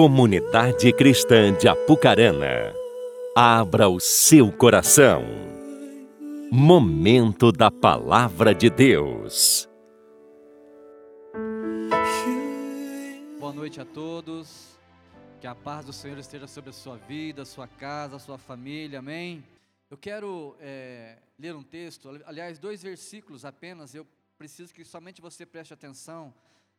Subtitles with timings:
[0.00, 2.72] Comunidade Cristã de Apucarana,
[3.34, 5.24] abra o seu coração.
[6.52, 9.68] Momento da Palavra de Deus.
[13.40, 14.78] Boa noite a todos.
[15.40, 19.42] Que a paz do Senhor esteja sobre a sua vida, sua casa, sua família, amém?
[19.90, 24.06] Eu quero é, ler um texto, aliás, dois versículos apenas, eu
[24.38, 26.32] preciso que somente você preste atenção,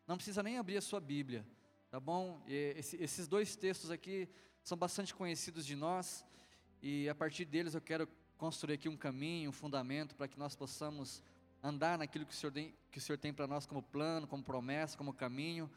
[0.08, 1.46] não precisa nem abrir a sua Bíblia,
[1.90, 2.42] tá bom?
[2.48, 4.30] Esse, esses dois textos aqui
[4.64, 6.26] são bastante conhecidos de nós,
[6.82, 8.08] e a partir deles eu quero
[8.38, 11.24] construir aqui um caminho, um fundamento, para que nós possamos
[11.64, 14.44] andar naquilo que o Senhor tem, que o Senhor tem para nós como plano, como
[14.44, 15.70] promessa, como caminho,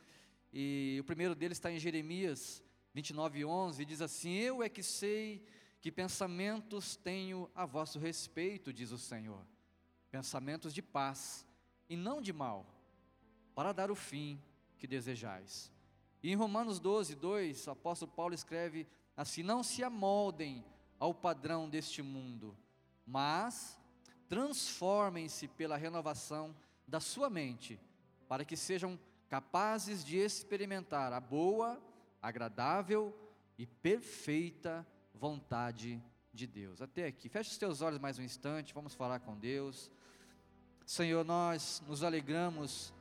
[0.53, 4.83] e o primeiro deles está em Jeremias 29, 11, e diz assim, Eu é que
[4.83, 5.43] sei
[5.81, 9.45] que pensamentos tenho a vosso respeito, diz o Senhor,
[10.11, 11.47] pensamentos de paz
[11.89, 12.67] e não de mal,
[13.55, 14.39] para dar o fim
[14.79, 15.72] que desejais.
[16.23, 20.65] E em Romanos 12, 2, o apóstolo Paulo escreve assim: Não se amoldem
[20.99, 22.57] ao padrão deste mundo,
[23.05, 23.79] mas
[24.29, 26.55] transformem-se pela renovação
[26.87, 27.79] da sua mente,
[28.29, 28.99] para que sejam
[29.29, 31.83] capazes de experimentar a boa,
[32.21, 33.17] agradável
[33.59, 36.81] e perfeita vontade de Deus.
[36.81, 37.29] Até aqui.
[37.29, 39.91] Feche os teus olhos mais um instante, vamos falar com Deus.
[40.87, 42.93] Senhor, nós nos alegramos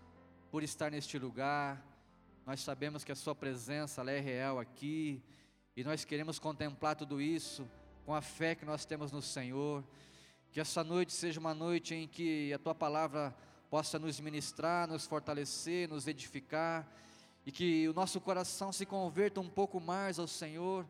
[0.50, 1.91] por estar neste lugar.
[2.44, 5.22] Nós sabemos que a Sua presença é real aqui
[5.78, 7.70] e nós queremos contemplar tudo isso
[8.04, 9.84] com a fé que nós temos no Senhor.
[10.52, 13.36] Que essa noite seja uma noite em que a Tua palavra
[13.70, 16.92] possa nos ministrar, nos fortalecer, nos edificar
[17.46, 20.84] e que o nosso coração se converta um pouco mais ao Senhor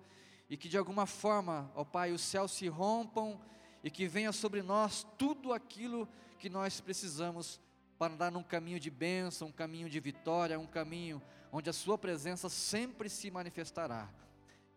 [0.49, 3.39] e que de alguma forma, ó Pai, os céus se rompam
[3.83, 6.07] e que venha sobre nós tudo aquilo
[6.39, 7.59] que nós precisamos
[7.99, 11.97] para andar num caminho de bênção, um caminho de vitória, um caminho onde a Sua
[11.97, 14.09] presença sempre se manifestará.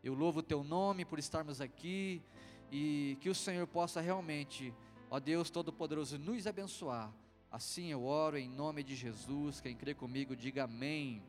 [0.03, 2.23] Eu louvo o Teu nome por estarmos aqui
[2.71, 4.75] e que o Senhor possa realmente,
[5.11, 7.13] ó Deus Todo-Poderoso, nos abençoar.
[7.51, 9.61] Assim eu oro em nome de Jesus.
[9.61, 11.23] Quem crê comigo, diga amém.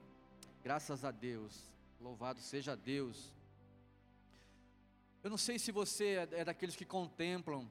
[0.63, 1.71] Graças a Deus.
[2.01, 3.31] Louvado seja Deus.
[5.23, 7.69] Eu não sei se você é, é daqueles que contemplam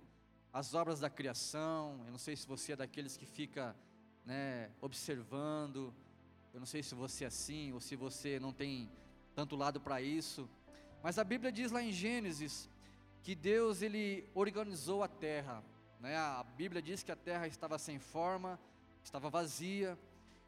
[0.53, 3.77] as obras da criação, eu não sei se você é daqueles que fica
[4.25, 5.93] né, observando,
[6.55, 8.89] eu não sei se você é assim ou se você não tem
[9.35, 10.49] tanto lado para isso,
[11.03, 12.71] mas a Bíblia diz lá em Gênesis
[13.25, 15.65] que Deus ele organizou a terra,
[15.99, 16.17] né?
[16.17, 18.57] A Bíblia diz que a terra estava sem forma,
[19.03, 19.99] estava vazia,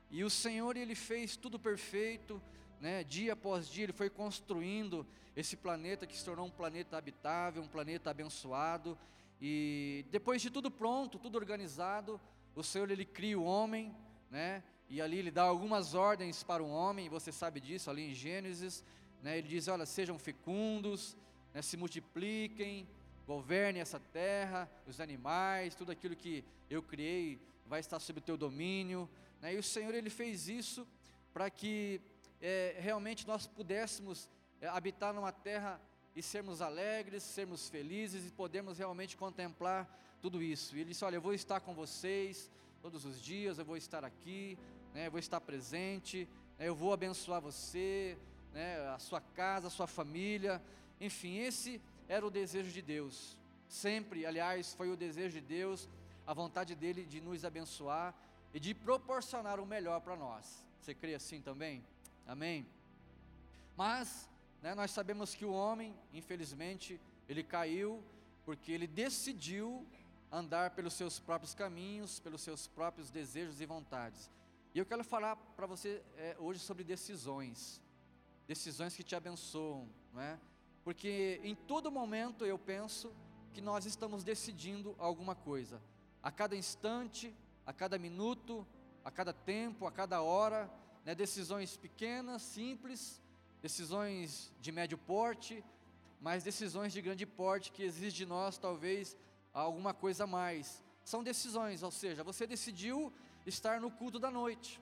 [0.08, 2.40] e o Senhor ele fez tudo perfeito,
[2.80, 3.02] né?
[3.02, 7.68] Dia após dia ele foi construindo esse planeta que se tornou um planeta habitável, um
[7.68, 8.96] planeta abençoado.
[9.40, 12.20] E depois de tudo pronto, tudo organizado,
[12.54, 13.92] o Senhor ele cria o homem,
[14.30, 14.62] né?
[14.88, 18.84] E ali ele dá algumas ordens para o homem, você sabe disso ali em Gênesis,
[19.22, 19.38] né?
[19.38, 21.16] Ele diz: "Olha, sejam fecundos,
[21.52, 21.60] né?
[21.62, 22.86] se multipliquem,
[23.26, 28.36] governem essa terra, os animais, tudo aquilo que eu criei vai estar sob o teu
[28.36, 29.08] domínio".
[29.41, 29.54] Né?
[29.54, 30.86] E o Senhor ele fez isso
[31.32, 32.00] para que
[32.41, 34.28] é, realmente nós pudéssemos
[34.60, 35.80] é, habitar numa terra
[36.14, 39.86] e sermos alegres, sermos felizes e podermos realmente contemplar
[40.22, 40.76] tudo isso.
[40.76, 44.04] E ele disse: Olha, eu vou estar com vocês todos os dias, eu vou estar
[44.04, 44.58] aqui,
[44.96, 46.26] né, eu vou estar presente,
[46.58, 48.16] né, eu vou abençoar você,
[48.54, 50.60] né, a sua casa, a sua família.
[50.98, 53.36] Enfim, esse era o desejo de Deus.
[53.68, 55.86] Sempre, aliás, foi o desejo de Deus,
[56.26, 58.14] a vontade dele de nos abençoar
[58.54, 60.64] e de proporcionar o melhor para nós.
[60.80, 61.84] Você crê assim também?
[62.26, 62.66] Amém?
[63.76, 64.26] Mas,
[64.62, 66.98] né, nós sabemos que o homem, infelizmente,
[67.28, 68.02] ele caiu
[68.46, 69.86] porque ele decidiu
[70.32, 74.30] andar pelos seus próprios caminhos, pelos seus próprios desejos e vontades.
[74.76, 77.81] E eu quero falar para você é, hoje sobre decisões,
[78.47, 80.38] decisões que te abençoam, não é?
[80.84, 83.10] Porque em todo momento eu penso
[83.54, 85.81] que nós estamos decidindo alguma coisa.
[86.22, 87.34] A cada instante,
[87.65, 88.66] a cada minuto,
[89.03, 90.70] a cada tempo, a cada hora,
[91.06, 93.22] né, decisões pequenas, simples,
[93.62, 95.65] decisões de médio porte,
[96.21, 99.16] mas decisões de grande porte que exigem de nós talvez
[99.54, 100.84] alguma coisa a mais.
[101.03, 103.10] São decisões, ou seja, você decidiu
[103.47, 104.81] estar no culto da noite,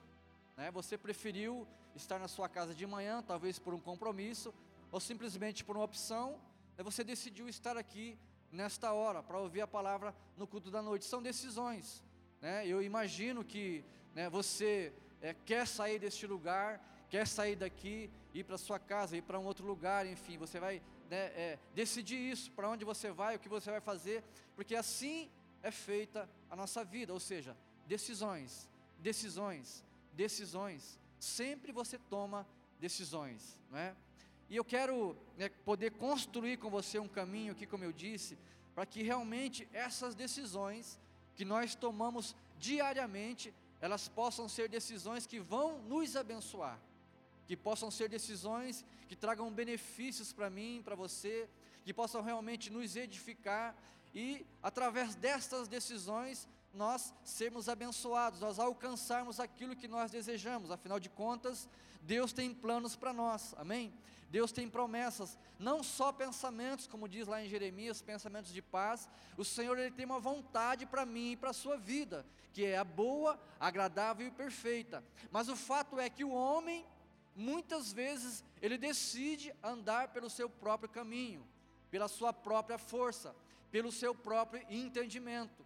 [0.57, 0.71] né?
[0.71, 4.53] você preferiu estar na sua casa de manhã, talvez por um compromisso,
[4.91, 6.39] ou simplesmente por uma opção,
[6.77, 6.83] né?
[6.83, 8.17] você decidiu estar aqui
[8.51, 11.05] nesta hora para ouvir a palavra no culto da noite.
[11.05, 12.03] São decisões.
[12.41, 12.65] Né?
[12.67, 13.83] Eu imagino que
[14.13, 19.21] né, você é, quer sair deste lugar, quer sair daqui, ir para sua casa, ir
[19.21, 23.35] para um outro lugar, enfim, você vai né, é, decidir isso, para onde você vai,
[23.35, 24.23] o que você vai fazer,
[24.55, 25.29] porque assim
[25.61, 28.67] é feita a nossa vida, ou seja, decisões,
[28.99, 29.83] decisões,
[30.13, 32.47] decisões, sempre você toma
[32.79, 33.95] decisões, não é?
[34.49, 38.37] E eu quero né, poder construir com você um caminho aqui, como eu disse,
[38.75, 40.99] para que realmente essas decisões
[41.35, 46.79] que nós tomamos diariamente, elas possam ser decisões que vão nos abençoar,
[47.47, 51.49] que possam ser decisões que tragam benefícios para mim, para você,
[51.83, 53.75] que possam realmente nos edificar
[54.13, 60.71] e através destas decisões nós sermos abençoados, nós alcançarmos aquilo que nós desejamos.
[60.71, 61.67] Afinal de contas,
[62.01, 63.53] Deus tem planos para nós.
[63.57, 63.93] Amém?
[64.29, 69.09] Deus tem promessas, não só pensamentos, como diz lá em Jeremias, pensamentos de paz.
[69.37, 72.77] O Senhor ele tem uma vontade para mim e para a sua vida, que é
[72.77, 75.03] a boa, agradável e perfeita.
[75.31, 76.85] Mas o fato é que o homem
[77.35, 81.45] muitas vezes ele decide andar pelo seu próprio caminho,
[81.89, 83.35] pela sua própria força,
[83.71, 85.64] pelo seu próprio entendimento.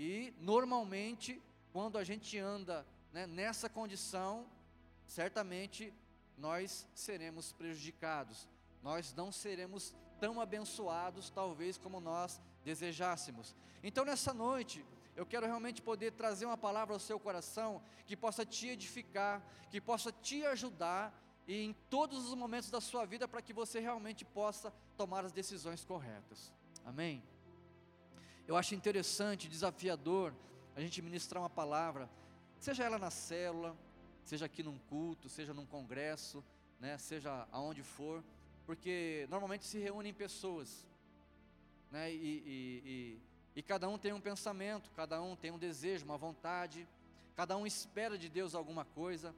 [0.00, 1.42] E normalmente,
[1.74, 4.46] quando a gente anda né, nessa condição,
[5.06, 5.92] certamente
[6.38, 8.48] nós seremos prejudicados,
[8.82, 13.54] nós não seremos tão abençoados, talvez como nós desejássemos.
[13.82, 14.82] Então, nessa noite,
[15.14, 19.82] eu quero realmente poder trazer uma palavra ao seu coração que possa te edificar, que
[19.82, 21.14] possa te ajudar
[21.46, 25.32] e em todos os momentos da sua vida para que você realmente possa tomar as
[25.32, 26.50] decisões corretas.
[26.86, 27.22] Amém?
[28.50, 30.34] Eu acho interessante, desafiador,
[30.74, 32.10] a gente ministrar uma palavra,
[32.58, 33.76] seja ela na célula,
[34.24, 36.42] seja aqui num culto, seja num congresso,
[36.80, 38.24] né, seja aonde for,
[38.66, 40.84] porque normalmente se reúnem pessoas,
[41.92, 43.20] né, e, e, e,
[43.54, 46.88] e cada um tem um pensamento, cada um tem um desejo, uma vontade,
[47.36, 49.32] cada um espera de Deus alguma coisa,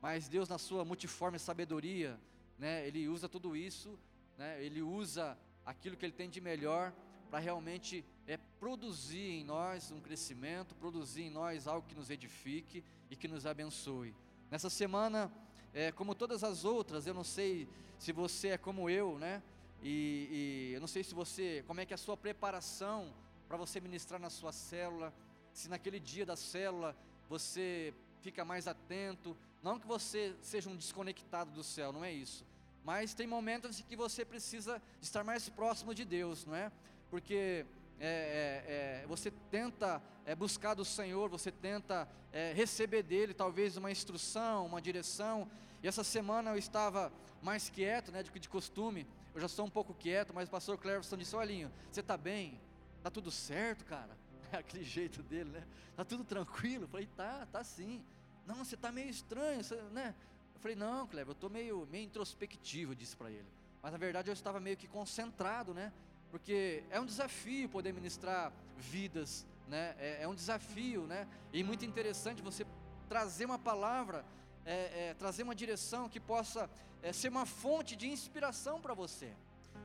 [0.00, 2.18] mas Deus na sua multiforme sabedoria,
[2.58, 3.98] né, Ele usa tudo isso,
[4.38, 5.36] né, Ele usa
[5.66, 6.94] aquilo que Ele tem de melhor
[7.30, 12.82] para realmente é produzir em nós um crescimento, produzir em nós algo que nos edifique
[13.10, 14.14] e que nos abençoe.
[14.50, 15.30] Nessa semana,
[15.74, 19.42] é, como todas as outras, eu não sei se você é como eu, né?
[19.82, 23.12] E, e eu não sei se você, como é que é a sua preparação
[23.46, 25.12] para você ministrar na sua célula,
[25.52, 26.96] se naquele dia da célula
[27.28, 32.44] você fica mais atento, não que você seja um desconectado do céu, não é isso.
[32.84, 36.72] Mas tem momentos em que você precisa estar mais próximo de Deus, não é?
[37.10, 37.64] Porque
[38.00, 43.76] é, é, é, você tenta é, buscar do Senhor, você tenta é, receber dele talvez
[43.76, 45.48] uma instrução, uma direção.
[45.82, 47.12] E essa semana eu estava
[47.42, 49.06] mais quieto, né, do que de costume.
[49.34, 52.60] Eu já sou um pouco quieto, mas o pastor Cleverson disse: Olhinho, você está bem?
[52.98, 54.16] Está tudo certo, cara?
[54.52, 55.64] É aquele jeito dele, né?
[55.90, 56.84] Está tudo tranquilo?
[56.84, 58.04] Eu falei: Tá, tá sim.
[58.46, 60.14] Não, você está meio estranho, você, né?
[60.54, 63.46] Eu falei: Não, Clever, eu estou meio, meio introspectivo, eu disse para ele.
[63.82, 65.92] Mas na verdade eu estava meio que concentrado, né?
[66.30, 69.94] Porque é um desafio poder ministrar vidas, né?
[69.98, 71.26] É, é um desafio, né?
[71.52, 72.66] E muito interessante você
[73.08, 74.24] trazer uma palavra,
[74.64, 76.68] é, é, trazer uma direção que possa
[77.02, 79.32] é, ser uma fonte de inspiração para você,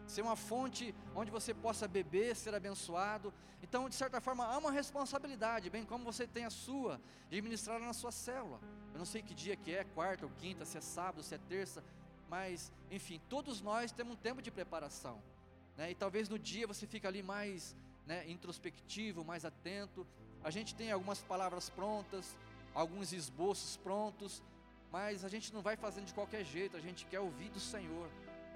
[0.08, 3.34] ser uma fonte onde você possa beber, ser abençoado.
[3.62, 7.00] Então, de certa forma, há uma responsabilidade, bem como você tem a sua,
[7.30, 8.60] de ministrar na sua célula.
[8.92, 11.38] Eu não sei que dia que é, quarta ou quinta, se é sábado, se é
[11.38, 11.82] terça,
[12.30, 15.22] mas, enfim, todos nós temos um tempo de preparação.
[15.78, 15.92] Né?
[15.92, 17.76] E talvez no dia você fique ali mais
[18.06, 20.06] né, introspectivo, mais atento.
[20.44, 22.36] A gente tem algumas palavras prontas,
[22.74, 24.42] alguns esboços prontos,
[24.92, 28.10] mas a gente não vai fazendo de qualquer jeito, a gente quer ouvir do Senhor.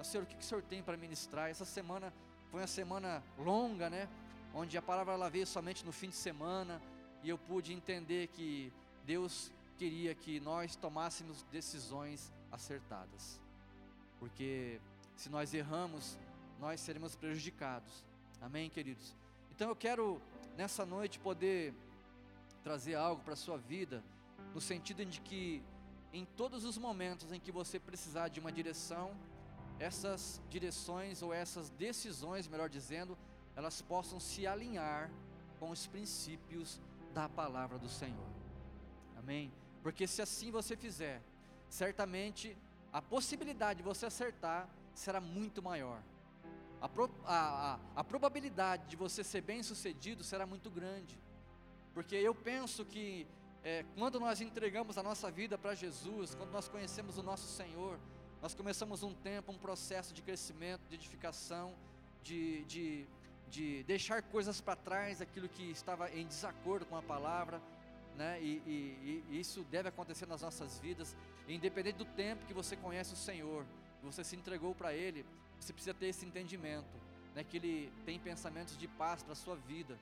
[0.04, 1.50] Senhor, o que, que o Senhor tem para ministrar?
[1.50, 2.14] Essa semana
[2.52, 4.08] foi uma semana longa, né?
[4.54, 6.82] Onde a palavra ela veio somente no fim de semana
[7.24, 8.72] e eu pude entender que
[9.06, 13.40] Deus queria que nós tomássemos decisões acertadas.
[14.20, 14.80] Porque
[15.16, 16.18] se nós erramos,
[16.60, 18.04] nós seremos prejudicados.
[18.42, 19.16] Amém, queridos?
[19.52, 20.22] Então eu quero
[20.56, 21.74] nessa noite poder
[22.64, 24.04] trazer algo para a sua vida,
[24.54, 25.64] no sentido de que
[26.12, 29.16] em todos os momentos em que você precisar de uma direção,
[29.80, 33.18] essas direções ou essas decisões, melhor dizendo,
[33.56, 35.12] elas possam se alinhar
[35.60, 36.80] com os princípios
[37.14, 38.30] da palavra do Senhor.
[39.18, 39.52] Amém?
[39.84, 41.22] Porque se assim você fizer,
[41.70, 42.58] certamente
[42.92, 46.02] a possibilidade de você acertar será muito maior
[46.82, 46.90] a,
[47.26, 51.20] a, a, a probabilidade de você ser bem sucedido será muito grande.
[51.94, 53.28] Porque eu penso que
[53.64, 58.00] é, quando nós entregamos a nossa vida para Jesus, quando nós conhecemos o nosso Senhor,
[58.42, 61.74] nós começamos um tempo, um processo de crescimento, de edificação,
[62.24, 63.06] de, de,
[63.50, 67.62] de deixar coisas para trás, aquilo que estava em desacordo com a palavra,
[68.16, 68.40] né?
[68.42, 71.16] E, e, e, isso deve acontecer nas nossas vidas,
[71.48, 73.66] independente do tempo que você conhece o Senhor,
[74.04, 75.26] você se entregou para Ele,
[75.60, 76.98] você precisa ter esse entendimento,
[77.36, 79.98] né, que Ele tem pensamentos de paz para a sua vida,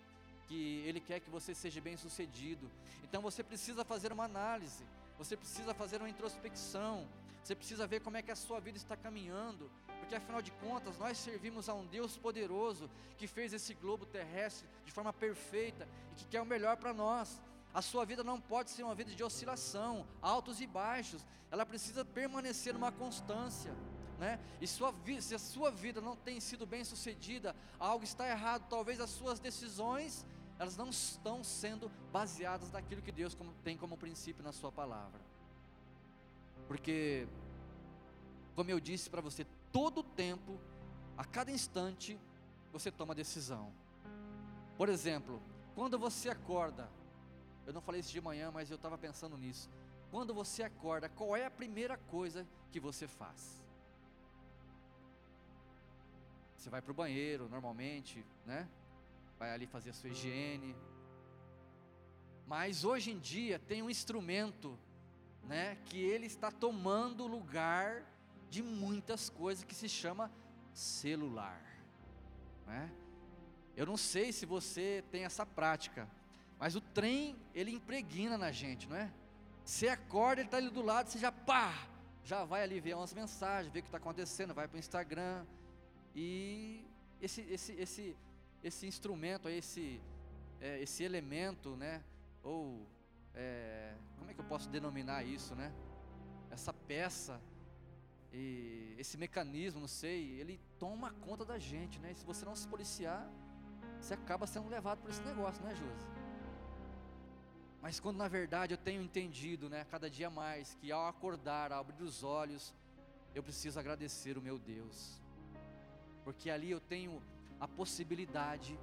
[0.47, 2.69] que Ele quer que você seja bem sucedido.
[3.03, 4.83] Então você precisa fazer uma análise,
[5.17, 7.07] você precisa fazer uma introspecção,
[7.45, 9.69] Você precisa ver como é que a sua vida está caminhando,
[9.99, 14.67] porque afinal de contas nós servimos a um Deus poderoso que fez esse globo terrestre
[14.83, 17.39] de forma perfeita e que quer o melhor para nós.
[17.71, 21.23] A sua vida não pode ser uma vida de oscilação, altos e baixos.
[21.51, 23.75] Ela precisa permanecer numa constância,
[24.19, 24.39] né?
[24.61, 28.65] E sua se a sua vida não tem sido bem sucedida, algo está errado.
[28.69, 30.25] Talvez as suas decisões
[30.57, 35.19] elas não estão sendo baseadas naquilo que Deus tem como princípio na Sua palavra.
[36.67, 37.27] Porque,
[38.55, 40.57] como eu disse para você, todo tempo,
[41.17, 42.17] a cada instante,
[42.71, 43.71] você toma decisão.
[44.77, 45.41] Por exemplo,
[45.75, 46.89] quando você acorda,
[47.67, 49.69] eu não falei isso de manhã, mas eu estava pensando nisso.
[50.09, 53.64] Quando você acorda, qual é a primeira coisa que você faz?
[56.65, 58.67] Você vai para o banheiro, normalmente, né?
[59.37, 60.75] Vai ali fazer a sua higiene.
[62.47, 64.75] Mas hoje em dia tem um instrumento,
[65.43, 65.77] né?
[65.85, 68.01] Que ele está tomando lugar
[68.49, 70.31] de muitas coisas que se chama
[70.73, 71.61] celular,
[72.65, 72.91] né?
[73.77, 76.09] Eu não sei se você tem essa prática,
[76.57, 79.13] mas o trem, ele impregna na gente, não é?
[79.63, 81.87] Você acorda, ele está ali do lado, você já pá,
[82.23, 85.45] já vai ali ver umas mensagens, ver o que está acontecendo, vai para o Instagram.
[86.15, 86.87] E
[87.21, 88.17] esse, esse, esse,
[88.63, 90.01] esse instrumento, esse,
[90.61, 92.01] é, esse elemento, né?
[92.41, 92.87] Ou
[93.33, 95.73] é, como é que eu posso denominar isso, né?
[96.49, 97.41] Essa peça,
[98.37, 102.11] e esse mecanismo, não sei, ele toma conta da gente, né?
[102.11, 103.29] E se você não se policiar,
[103.99, 106.07] você acaba sendo levado por esse negócio, né, Josi?
[107.81, 111.79] Mas quando na verdade eu tenho entendido, né, cada dia mais, que ao acordar, ao
[111.79, 112.73] abrir os olhos,
[113.33, 115.21] eu preciso agradecer o meu Deus,
[116.25, 117.21] porque ali eu tenho
[117.59, 118.77] a possibilidade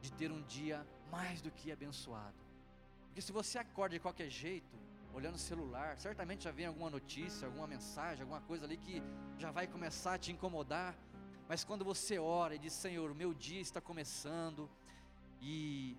[0.00, 2.40] de ter um dia mais do que abençoado.
[3.06, 4.74] Porque se você acorda de qualquer jeito,
[5.12, 9.02] olhando o celular, certamente já vem alguma notícia, alguma mensagem, alguma coisa ali que
[9.36, 10.96] já vai começar a te incomodar.
[11.48, 14.70] Mas quando você ora e diz: Senhor, meu dia está começando,
[15.42, 15.96] e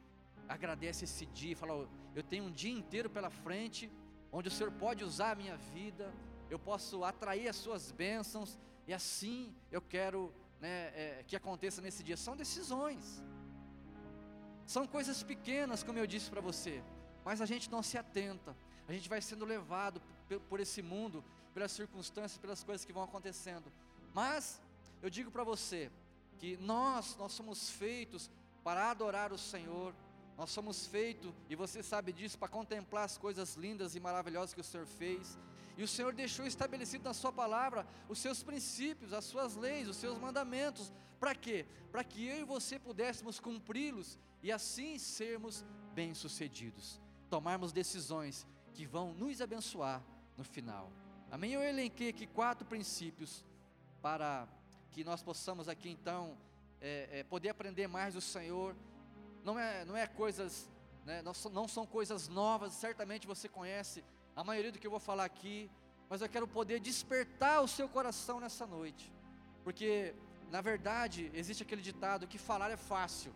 [0.48, 3.92] agradece esse dia, fala: Eu tenho um dia inteiro pela frente,
[4.32, 6.14] onde o Senhor pode usar a minha vida,
[6.50, 8.58] eu posso atrair as suas bênçãos,
[8.88, 12.18] e assim eu quero né, é, que aconteça nesse dia.
[12.18, 13.22] São decisões,
[14.66, 16.84] são coisas pequenas, como eu disse para você,
[17.24, 18.56] mas a gente não se atenta,
[18.88, 20.02] a gente vai sendo levado
[20.50, 21.24] por esse mundo,
[21.54, 23.72] pelas circunstâncias, pelas coisas que vão acontecendo.
[24.14, 24.62] Mas
[25.02, 25.92] eu digo para você
[26.38, 28.30] que nós, nós somos feitos
[28.64, 29.94] para adorar o Senhor,
[30.38, 34.62] nós somos feitos, e você sabe disso, para contemplar as coisas lindas e maravilhosas que
[34.62, 35.38] o Senhor fez.
[35.80, 39.96] E o Senhor deixou estabelecido na Sua palavra os seus princípios, as suas leis, os
[39.96, 40.92] seus mandamentos.
[41.18, 41.66] Para quê?
[41.90, 49.14] Para que eu e você pudéssemos cumpri-los e assim sermos bem-sucedidos, tomarmos decisões que vão
[49.14, 50.04] nos abençoar
[50.36, 50.92] no final.
[51.32, 51.54] Amém?
[51.54, 53.46] Eu elenquei aqui quatro princípios
[54.02, 54.50] para
[54.92, 56.38] que nós possamos aqui então
[56.82, 58.76] é, é, poder aprender mais do Senhor
[59.46, 60.70] não é, não é coisas,
[61.06, 64.04] né, não, não são coisas novas, certamente você conhece
[64.40, 65.70] a maioria do que eu vou falar aqui,
[66.10, 69.12] mas eu quero poder despertar o seu coração nessa noite,
[69.66, 70.16] porque
[70.50, 73.34] na verdade existe aquele ditado que falar é fácil,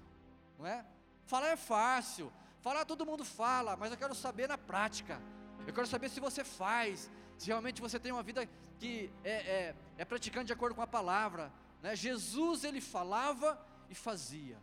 [0.58, 0.86] não é?
[1.26, 2.32] Falar é fácil,
[2.62, 5.22] falar todo mundo fala, mas eu quero saber na prática,
[5.68, 8.48] eu quero saber se você faz, se realmente você tem uma vida
[8.80, 11.98] que é, é, é praticando de acordo com a palavra, né?
[11.98, 14.58] Jesus ele falava e fazia.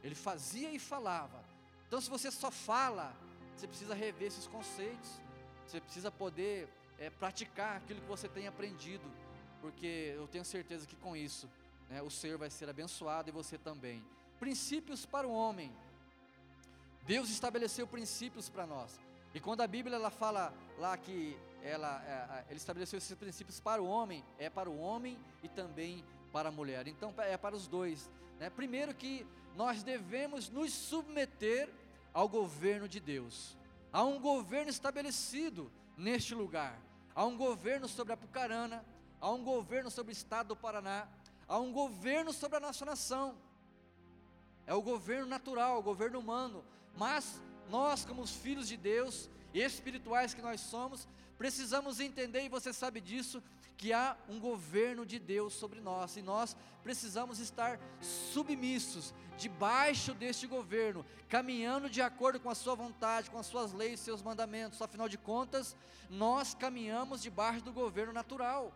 [0.00, 1.44] Ele fazia e falava.
[1.88, 3.12] Então, se você só fala,
[3.56, 5.20] você precisa rever esses conceitos.
[5.66, 9.04] Você precisa poder é, praticar aquilo que você tem aprendido,
[9.60, 11.48] porque eu tenho certeza que com isso
[11.88, 14.04] né, o Senhor vai ser abençoado e você também.
[14.38, 15.72] Princípios para o homem.
[17.04, 19.00] Deus estabeleceu princípios para nós.
[19.34, 23.82] E quando a Bíblia ela fala lá que ela, é, ele estabeleceu esses princípios para
[23.82, 26.86] o homem, é para o homem e também para a mulher.
[26.86, 28.10] Então é para os dois.
[28.38, 28.50] Né?
[28.50, 29.26] Primeiro que
[29.56, 31.68] nós devemos nos submeter
[32.12, 33.56] ao governo de Deus.
[33.92, 36.80] Há um governo estabelecido neste lugar.
[37.14, 38.84] Há um governo sobre a Pucarana,
[39.20, 41.06] há um governo sobre o estado do Paraná,
[41.46, 43.36] há um governo sobre a nossa nação.
[44.66, 46.64] É o governo natural, o governo humano,
[46.96, 51.06] mas nós, como os filhos de Deus espirituais que nós somos,
[51.36, 53.42] precisamos entender, e você sabe disso,
[53.76, 60.46] que há um governo de Deus sobre nós e nós precisamos estar submissos debaixo deste
[60.46, 64.80] governo, caminhando de acordo com a sua vontade, com as suas leis, seus mandamentos.
[64.80, 65.76] Afinal de contas,
[66.08, 68.72] nós caminhamos debaixo do governo natural.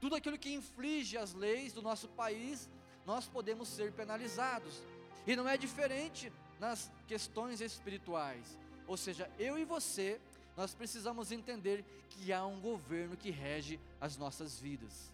[0.00, 2.68] Tudo aquilo que inflige as leis do nosso país,
[3.06, 4.82] nós podemos ser penalizados.
[5.26, 8.58] E não é diferente nas questões espirituais.
[8.86, 10.20] Ou seja, eu e você
[10.56, 15.12] nós precisamos entender que há um governo que rege as nossas vidas.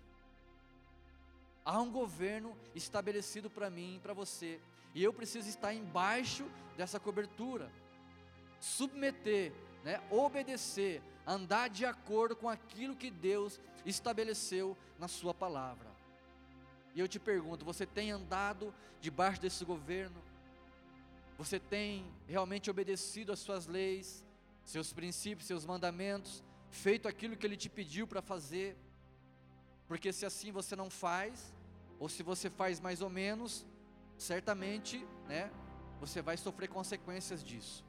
[1.65, 4.61] Há um governo estabelecido para mim e para você,
[4.95, 6.45] e eu preciso estar embaixo
[6.77, 7.71] dessa cobertura,
[8.59, 9.53] submeter,
[9.85, 15.89] né, obedecer, andar de acordo com aquilo que Deus estabeleceu na Sua palavra.
[16.95, 20.21] E eu te pergunto: você tem andado debaixo desse governo?
[21.39, 24.25] Você tem realmente obedecido às suas leis,
[24.71, 28.77] seus princípios, seus mandamentos, feito aquilo que Ele te pediu para fazer?
[29.89, 31.53] Porque se assim você não faz,
[31.99, 33.67] ou se você faz mais ou menos,
[34.17, 35.51] certamente, né,
[35.99, 37.85] você vai sofrer consequências disso.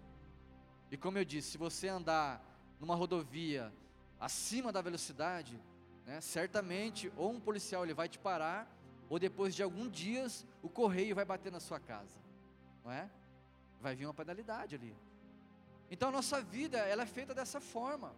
[0.89, 2.43] E como eu disse, se você andar
[2.79, 3.71] numa rodovia
[4.19, 5.61] acima da velocidade,
[6.05, 8.67] né, certamente ou um policial ele vai te parar,
[9.07, 12.19] ou depois de alguns dias o correio vai bater na sua casa,
[12.83, 13.09] não é?
[13.79, 14.95] Vai vir uma penalidade ali.
[15.91, 18.15] Então a nossa vida ela é feita dessa forma,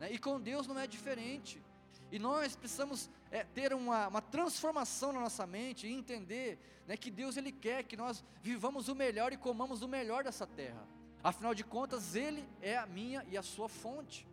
[0.00, 0.10] né?
[0.12, 1.62] e com Deus não é diferente.
[2.10, 7.10] E nós precisamos é, ter uma, uma, transformação na nossa mente e entender né, que
[7.10, 10.84] Deus Ele quer que nós vivamos o melhor e comamos o melhor dessa terra.
[11.22, 14.26] Afinal de contas, Ele é a minha e a sua fonte.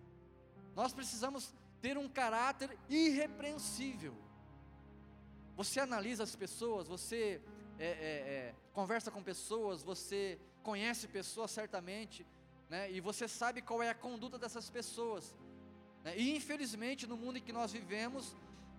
[0.76, 4.14] Nós precisamos ter um caráter irrepreensível.
[5.56, 7.40] Você analisa as pessoas, você
[7.78, 12.26] é, é, é, conversa com pessoas, você conhece pessoas certamente,
[12.70, 15.36] né, e você sabe qual é a conduta dessas pessoas.
[16.04, 16.18] Né?
[16.18, 18.36] E infelizmente no mundo em que nós vivemos,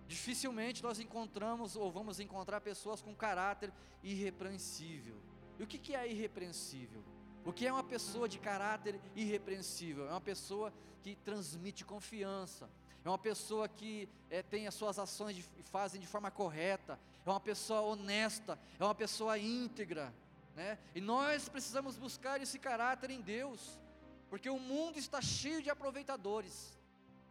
[0.07, 3.71] dificilmente nós encontramos ou vamos encontrar pessoas com caráter
[4.01, 5.15] irrepreensível.
[5.59, 7.03] E o que, que é irrepreensível?
[7.43, 10.07] O que é uma pessoa de caráter irrepreensível?
[10.07, 10.71] É uma pessoa
[11.01, 12.69] que transmite confiança,
[13.03, 17.29] é uma pessoa que é, tem as suas ações de, fazem de forma correta, é
[17.29, 20.13] uma pessoa honesta, é uma pessoa íntegra,
[20.55, 20.77] né?
[20.93, 23.79] E nós precisamos buscar esse caráter em Deus,
[24.29, 26.77] porque o mundo está cheio de aproveitadores.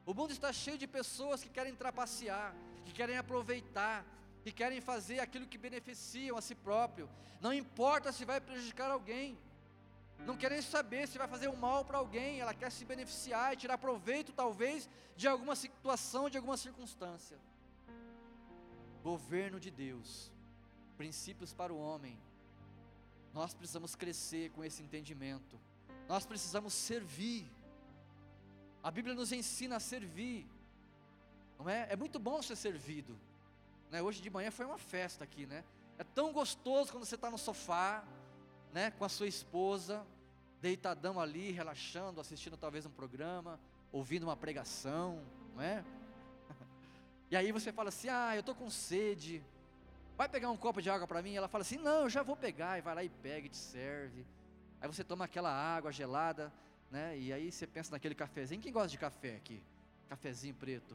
[0.06, 4.04] O mundo está cheio de pessoas que querem trapacear, que querem aproveitar,
[4.42, 7.08] que querem fazer aquilo que beneficiam a si próprio.
[7.40, 9.38] Não importa se vai prejudicar alguém.
[10.26, 13.56] Não querem saber se vai fazer um mal para alguém, ela quer se beneficiar e
[13.56, 17.38] tirar proveito, talvez, de alguma situação, de alguma circunstância.
[19.02, 20.30] Governo de Deus,
[20.98, 22.18] princípios para o homem.
[23.32, 25.58] Nós precisamos crescer com esse entendimento.
[26.08, 27.50] Nós precisamos servir.
[28.82, 30.46] A Bíblia nos ensina a servir.
[31.58, 31.86] Não é?
[31.90, 33.16] É muito bom ser servido.
[33.90, 34.02] Né?
[34.02, 35.64] Hoje de manhã foi uma festa aqui, né?
[35.98, 38.04] É tão gostoso quando você está no sofá,
[38.72, 38.90] né?
[38.92, 40.04] Com a sua esposa,
[40.60, 43.60] deitadão ali, relaxando, assistindo talvez um programa,
[43.92, 45.22] ouvindo uma pregação,
[45.54, 45.84] não é?
[47.30, 49.44] E aí você fala assim: "Ah, eu tô com sede.
[50.20, 52.36] Vai pegar um copo de água para mim?" Ela fala assim: "Não, eu já vou
[52.36, 54.26] pegar." E vai lá e pega e te serve.
[54.78, 56.52] Aí você toma aquela água gelada,
[56.90, 57.18] né?
[57.18, 58.60] E aí você pensa naquele cafezinho.
[58.60, 59.62] Quem gosta de café aqui?
[60.10, 60.94] Cafezinho preto.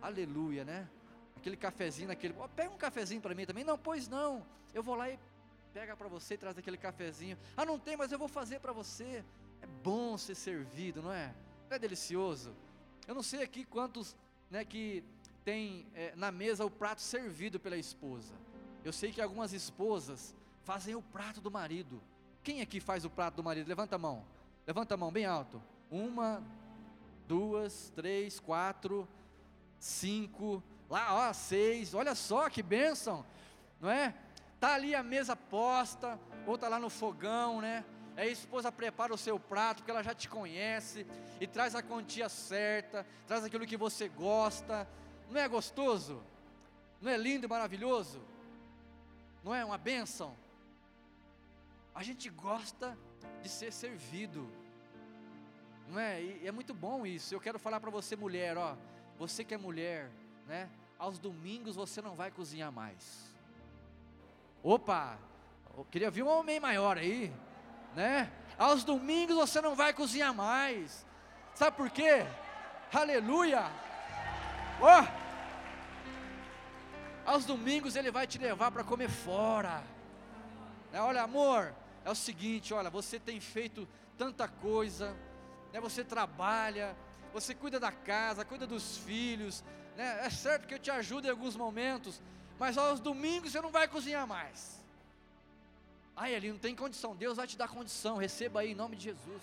[0.00, 0.88] Aleluia, né?
[1.36, 2.34] Aquele cafezinho naquele.
[2.38, 3.64] Oh, pega um cafezinho para mim também.
[3.64, 4.42] Não, pois não.
[4.72, 5.18] Eu vou lá e
[5.74, 7.36] pega para você e traz aquele cafezinho.
[7.54, 9.22] Ah, não tem, mas eu vou fazer para você.
[9.60, 11.34] É bom ser servido, não é?
[11.68, 12.56] Não é delicioso?
[13.06, 14.16] Eu não sei aqui quantos,
[14.50, 15.04] né, que
[15.48, 18.34] tem é, na mesa o prato servido pela esposa.
[18.84, 22.02] Eu sei que algumas esposas fazem o prato do marido.
[22.42, 23.66] Quem aqui faz o prato do marido?
[23.66, 24.26] Levanta a mão.
[24.66, 25.62] Levanta a mão bem alto.
[25.90, 26.44] Uma,
[27.26, 29.08] duas, três, quatro,
[29.78, 31.94] cinco, lá, ó, seis.
[31.94, 33.24] Olha só que bênção,
[33.80, 34.14] não é?
[34.60, 37.86] Tá ali a mesa posta, ou tá lá no fogão, né?
[38.18, 41.06] A esposa prepara o seu prato, porque ela já te conhece,
[41.40, 44.86] e traz a quantia certa, traz aquilo que você gosta.
[45.30, 46.22] Não é gostoso?
[47.00, 48.20] Não é lindo e maravilhoso?
[49.44, 50.34] Não é uma bênção?
[51.94, 52.96] A gente gosta
[53.42, 54.48] de ser servido.
[55.88, 56.22] Não é?
[56.22, 57.34] E é muito bom isso.
[57.34, 58.76] Eu quero falar para você, mulher, ó,
[59.18, 60.10] você que é mulher,
[60.46, 60.68] né?
[60.98, 63.34] Aos domingos você não vai cozinhar mais.
[64.62, 65.18] Opa!
[65.76, 67.32] Eu queria ver um homem maior aí,
[67.94, 68.32] né?
[68.58, 71.06] Aos domingos você não vai cozinhar mais.
[71.54, 72.26] Sabe por quê?
[72.92, 73.70] Aleluia!
[74.80, 75.02] Ó!
[75.02, 75.17] Oh!
[77.28, 79.84] Aos domingos ele vai te levar para comer fora.
[80.90, 83.86] É, olha, amor, é o seguinte, olha, você tem feito
[84.16, 85.14] tanta coisa,
[85.70, 85.78] né?
[85.78, 86.96] Você trabalha,
[87.30, 89.62] você cuida da casa, cuida dos filhos,
[89.94, 90.24] né?
[90.24, 92.18] É certo que eu te ajudo em alguns momentos,
[92.58, 94.82] mas aos domingos você não vai cozinhar mais.
[96.16, 97.14] Ai, ele não tem condição.
[97.14, 98.16] Deus vai te dar condição.
[98.16, 99.42] Receba aí em nome de Jesus.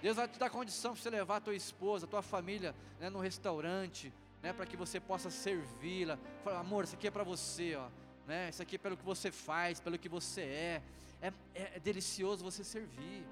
[0.00, 3.10] Deus vai te dar condição para você levar a tua esposa, a tua família, né,
[3.10, 6.18] no restaurante, né, para que você possa servi-la.
[6.58, 7.88] Amor, isso aqui é para você, ó,
[8.26, 8.48] né?
[8.48, 10.82] Isso aqui é pelo que você faz, pelo que você é.
[11.20, 13.24] É, é, é delicioso você servir.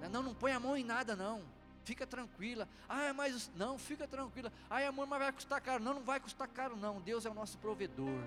[0.00, 0.08] Né?
[0.08, 1.42] Não, não põe a mão em nada não.
[1.84, 2.68] Fica tranquila.
[2.88, 4.52] Ah, mas não, fica tranquila.
[4.70, 5.82] Ah, amor, mas vai custar caro.
[5.82, 7.00] Não, não vai custar caro, não.
[7.00, 8.22] Deus é o nosso provedor.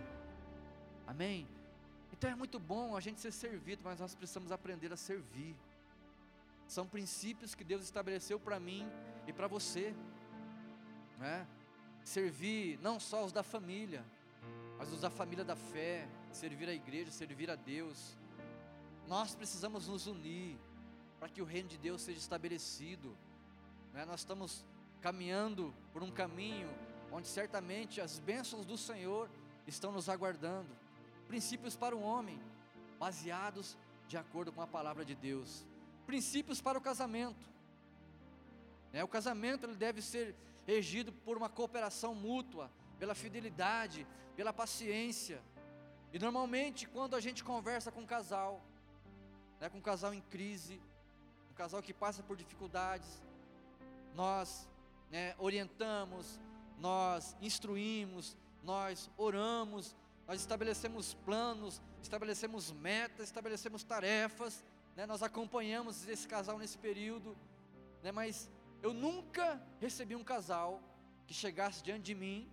[1.07, 1.47] Amém?
[2.11, 5.55] Então é muito bom a gente ser servido, mas nós precisamos aprender a servir.
[6.67, 8.87] São princípios que Deus estabeleceu para mim
[9.27, 9.93] e para você.
[11.19, 11.45] Né?
[12.03, 14.03] Servir não só os da família,
[14.77, 18.17] mas os da família da fé, servir a igreja, servir a Deus.
[19.07, 20.57] Nós precisamos nos unir
[21.19, 23.15] para que o reino de Deus seja estabelecido.
[23.93, 24.03] Né?
[24.05, 24.65] Nós estamos
[25.01, 26.69] caminhando por um caminho
[27.11, 29.29] onde certamente as bênçãos do Senhor
[29.67, 30.69] estão nos aguardando.
[31.27, 32.39] Princípios para o homem,
[32.99, 35.65] baseados de acordo com a palavra de Deus.
[36.05, 37.45] Princípios para o casamento.
[38.91, 39.03] Né?
[39.03, 45.41] O casamento ele deve ser regido por uma cooperação mútua, pela fidelidade, pela paciência.
[46.11, 48.61] E normalmente, quando a gente conversa com um casal,
[49.59, 50.81] né, com um casal em crise,
[51.51, 53.21] um casal que passa por dificuldades,
[54.15, 54.69] nós
[55.09, 56.39] né, orientamos,
[56.77, 59.95] nós instruímos, nós oramos,
[60.27, 64.63] nós estabelecemos planos, estabelecemos metas, estabelecemos tarefas,
[64.95, 67.35] né, nós acompanhamos esse casal nesse período,
[68.01, 68.49] né, mas
[68.83, 70.79] eu nunca recebi um casal
[71.25, 72.47] que chegasse diante de mim,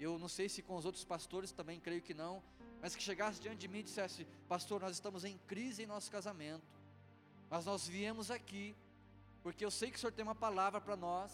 [0.00, 2.42] eu não sei se com os outros pastores também creio que não,
[2.82, 6.10] mas que chegasse diante de mim e dissesse: Pastor, nós estamos em crise em nosso
[6.10, 6.66] casamento,
[7.50, 8.74] mas nós viemos aqui
[9.42, 11.32] porque eu sei que o Senhor tem uma palavra para nós,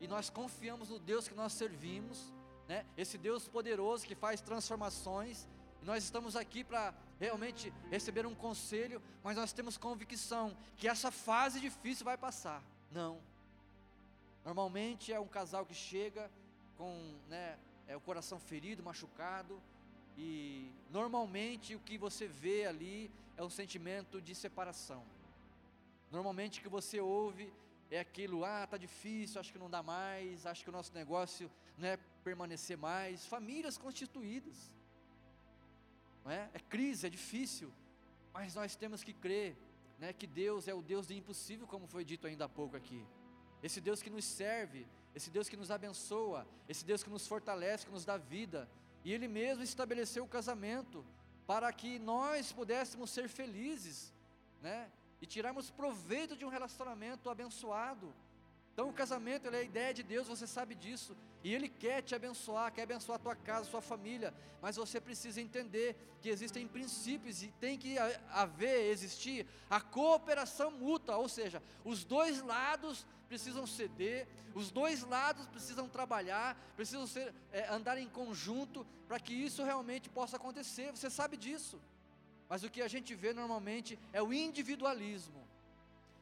[0.00, 2.32] e nós confiamos no Deus que nós servimos,
[2.68, 2.84] né?
[2.96, 5.46] esse Deus poderoso que faz transformações,
[5.80, 11.10] e nós estamos aqui para realmente receber um conselho, mas nós temos convicção que essa
[11.10, 12.62] fase difícil vai passar.
[12.90, 13.20] Não.
[14.46, 16.30] Normalmente é um casal que chega
[16.78, 19.60] com né, é, o coração ferido, machucado,
[20.16, 25.02] e normalmente o que você vê ali é um sentimento de separação.
[26.12, 27.52] Normalmente o que você ouve
[27.90, 31.50] é aquilo, ah, tá difícil, acho que não dá mais, acho que o nosso negócio
[31.76, 33.26] não é permanecer mais.
[33.26, 34.72] Famílias constituídas,
[36.24, 36.48] não é?
[36.54, 37.72] É crise, é difícil,
[38.32, 39.56] mas nós temos que crer,
[39.98, 43.04] né, que Deus é o Deus do impossível, como foi dito ainda há pouco aqui.
[43.62, 47.86] Esse Deus que nos serve, esse Deus que nos abençoa, esse Deus que nos fortalece,
[47.86, 48.68] que nos dá vida,
[49.04, 51.04] e Ele mesmo estabeleceu o casamento
[51.46, 54.12] para que nós pudéssemos ser felizes,
[54.60, 54.90] né?
[55.20, 58.12] e tirarmos proveito de um relacionamento abençoado.
[58.72, 62.14] Então o casamento é a ideia de Deus, você sabe disso, e Ele quer te
[62.14, 66.68] abençoar, quer abençoar a tua casa, a sua família, mas você precisa entender que existem
[66.68, 67.96] princípios e tem que
[68.30, 75.46] haver, existir a cooperação mútua, ou seja, os dois lados precisam ceder, os dois lados
[75.46, 81.10] precisam trabalhar, precisam ser, é, andar em conjunto para que isso realmente possa acontecer, você
[81.10, 81.80] sabe disso.
[82.48, 85.46] Mas o que a gente vê normalmente é o individualismo.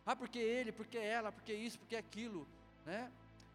[0.06, 2.46] Ah, porque ele, porque ela, porque isso, porque aquilo,
[2.84, 3.10] né?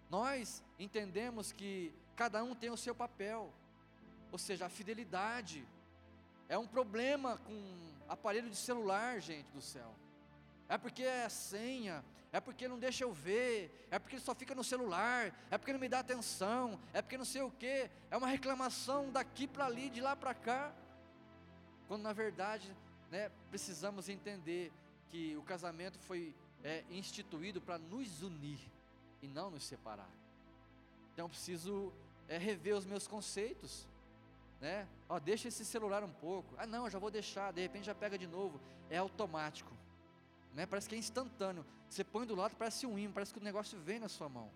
[0.10, 3.54] Nós entendemos que cada um tem o seu papel.
[4.32, 5.66] Ou seja, a fidelidade
[6.48, 9.94] é um problema com aparelho de celular, gente do céu.
[10.68, 14.54] É porque é senha, é porque não deixa eu ver, é porque ele só fica
[14.54, 18.18] no celular, é porque não me dá atenção, é porque não sei o que, é
[18.18, 20.74] uma reclamação daqui para ali, de lá para cá.
[21.88, 22.76] Quando na verdade,
[23.10, 24.72] né, precisamos entender
[25.10, 28.60] que o casamento foi é, instituído para nos unir
[29.22, 30.10] e não nos separar.
[31.14, 31.92] Então preciso
[32.28, 33.88] é, rever os meus conceitos,
[34.62, 34.88] né?
[35.08, 36.54] Ó, deixa esse celular um pouco.
[36.58, 37.52] Ah, não, já vou deixar.
[37.52, 38.60] De repente já pega de novo.
[38.90, 39.72] É automático,
[40.54, 40.66] né?
[40.66, 41.66] Parece que é instantâneo.
[41.90, 44.50] Você põe do lado, parece um imã, parece que o negócio vem na sua mão.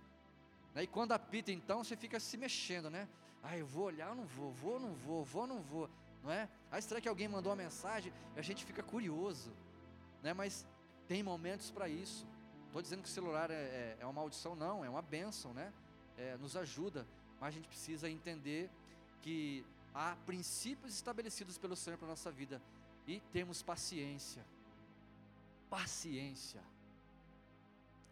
[0.73, 0.83] Né?
[0.83, 3.07] E quando apita, então você fica se mexendo, né?
[3.41, 5.89] Ah, eu vou olhar, ou não vou, vou, ou não vou, vou, ou não vou
[6.23, 6.47] não é?
[6.71, 8.11] Ah, será que alguém mandou uma mensagem?
[8.35, 9.51] E a gente fica curioso,
[10.23, 10.33] né?
[10.33, 10.65] Mas
[11.07, 12.25] tem momentos para isso.
[12.67, 15.71] Estou dizendo que o celular é, é, é, uma maldição, não, é uma bênção, né?
[16.17, 17.05] É, nos ajuda,
[17.39, 18.69] mas a gente precisa entender
[19.21, 22.61] que há princípios estabelecidos pelo Senhor para a nossa vida
[23.05, 24.43] e temos paciência.
[25.73, 26.61] Paciência.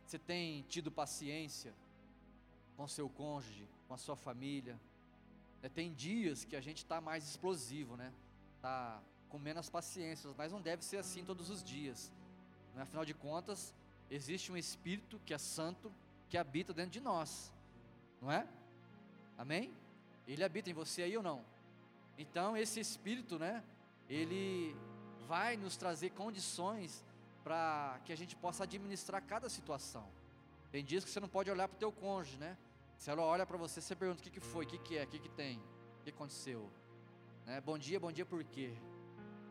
[0.03, 1.71] Você tem tido paciência
[2.75, 4.79] com seu cônjuge, com a sua família,
[5.61, 8.11] é, tem dias que a gente está mais explosivo, né?
[8.63, 12.11] Tá com menos paciência, mas não deve ser assim todos os dias.
[12.73, 12.81] Né?
[12.81, 13.75] Afinal de contas,
[14.09, 15.91] existe um Espírito que é santo,
[16.31, 17.53] que habita dentro de nós,
[18.19, 18.47] não é?
[19.37, 19.71] Amém?
[20.27, 21.45] Ele habita em você aí ou não?
[22.17, 23.63] Então esse Espírito, né?
[24.09, 24.75] Ele
[25.27, 27.05] vai nos trazer condições
[27.43, 30.07] para que a gente possa administrar cada situação.
[30.71, 32.57] Tem dias que você não pode olhar para o teu cônjuge, né?
[32.97, 35.03] Se ela olha para você, você pergunta o que, que foi, o que, que é,
[35.03, 35.57] o que, que tem,
[35.99, 36.69] o que aconteceu.
[37.45, 37.59] Né?
[37.59, 38.73] Bom dia, bom dia por quê?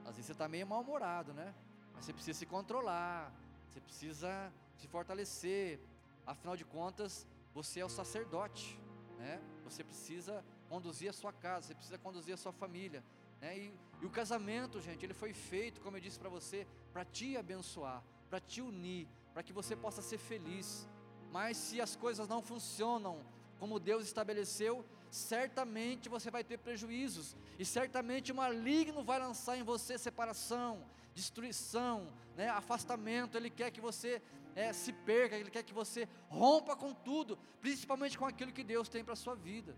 [0.05, 1.55] Às vezes você está meio mal-humorado, né?
[1.93, 3.33] Mas você precisa se controlar,
[3.69, 5.81] você precisa se fortalecer.
[6.27, 8.81] Afinal de contas, você é o sacerdote,
[9.19, 9.41] né?
[9.65, 13.03] Você precisa conduzir a sua casa, você precisa conduzir a sua família,
[13.41, 13.59] né?
[13.59, 17.37] E, e o casamento, gente, ele foi feito, como eu disse para você, para te
[17.37, 20.89] abençoar, para te unir, para que você possa ser feliz.
[21.31, 23.25] Mas se as coisas não funcionam
[23.59, 29.63] como Deus estabeleceu, certamente você vai ter prejuízos, e certamente o maligno vai lançar em
[29.63, 33.37] você separação, destruição, né, afastamento.
[33.37, 34.23] Ele quer que você
[34.55, 38.89] é, se perca, ele quer que você rompa com tudo, principalmente com aquilo que Deus
[38.89, 39.77] tem para a sua vida.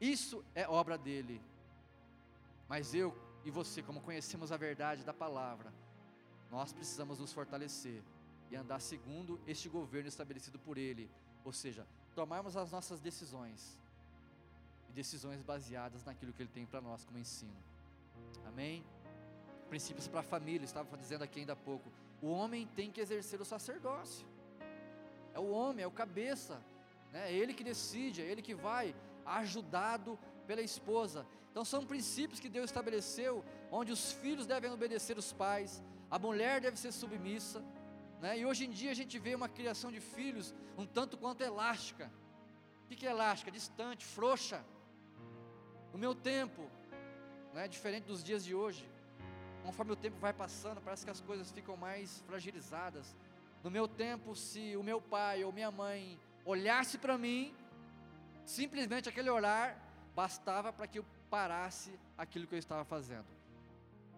[0.00, 1.40] Isso é obra dele.
[2.70, 3.12] Mas eu
[3.44, 5.74] e você, como conhecemos a verdade da palavra,
[6.52, 8.00] nós precisamos nos fortalecer
[8.48, 11.10] e andar segundo este governo estabelecido por ele,
[11.44, 13.76] ou seja, tomarmos as nossas decisões
[14.88, 17.60] e decisões baseadas naquilo que ele tem para nós como ensino.
[18.46, 18.84] Amém?
[19.68, 21.90] Princípios para a família, estava dizendo aqui ainda há pouco.
[22.22, 24.24] O homem tem que exercer o sacerdócio.
[25.34, 26.62] É o homem, é o cabeça,
[27.12, 27.32] né?
[27.32, 31.26] É ele que decide, é ele que vai, ajudado pela esposa.
[31.50, 36.60] Então são princípios que Deus estabeleceu, onde os filhos devem obedecer os pais, a mulher
[36.60, 37.62] deve ser submissa,
[38.20, 38.38] né?
[38.38, 42.10] E hoje em dia a gente vê uma criação de filhos um tanto quanto elástica.
[42.84, 43.50] O que é elástica?
[43.50, 44.64] Distante, frouxa.
[45.92, 46.62] No meu tempo,
[47.54, 48.88] né, diferente dos dias de hoje,
[49.64, 53.14] conforme o tempo vai passando, parece que as coisas ficam mais fragilizadas.
[53.62, 57.54] No meu tempo, se o meu pai ou minha mãe olhasse para mim,
[58.44, 59.78] simplesmente aquele olhar
[60.14, 63.26] bastava para que eu parasse aquilo que eu estava fazendo.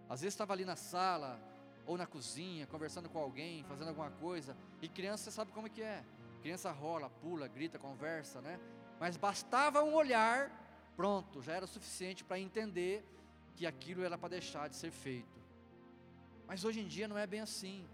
[0.09, 1.41] Às vezes estava ali na sala
[1.87, 5.71] ou na cozinha, conversando com alguém, fazendo alguma coisa, e criança você sabe como é
[5.71, 6.05] que é.
[6.41, 8.59] Criança rola, pula, grita, conversa, né?
[8.99, 10.51] Mas bastava um olhar,
[10.97, 13.05] pronto, já era suficiente para entender
[13.57, 15.41] que aquilo era para deixar de ser feito.
[16.47, 17.87] Mas hoje em dia não é bem assim,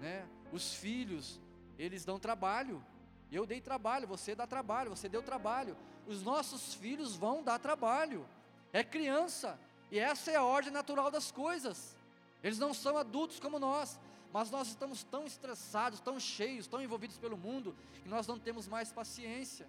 [0.00, 0.26] né?
[0.52, 1.40] Os filhos,
[1.78, 2.84] eles dão trabalho.
[3.30, 5.76] Eu dei trabalho, você dá trabalho, você deu trabalho.
[6.06, 8.26] Os nossos filhos vão dar trabalho.
[8.74, 9.56] É criança,
[9.88, 11.96] e essa é a ordem natural das coisas.
[12.42, 14.00] Eles não são adultos como nós,
[14.32, 18.66] mas nós estamos tão estressados, tão cheios, tão envolvidos pelo mundo, que nós não temos
[18.66, 19.68] mais paciência.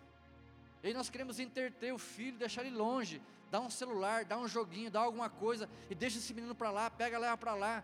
[0.83, 4.89] E nós queremos interter o filho, deixar ele longe, dar um celular, dar um joguinho,
[4.89, 7.83] dar alguma coisa, e deixa esse menino para lá, pega leva para lá.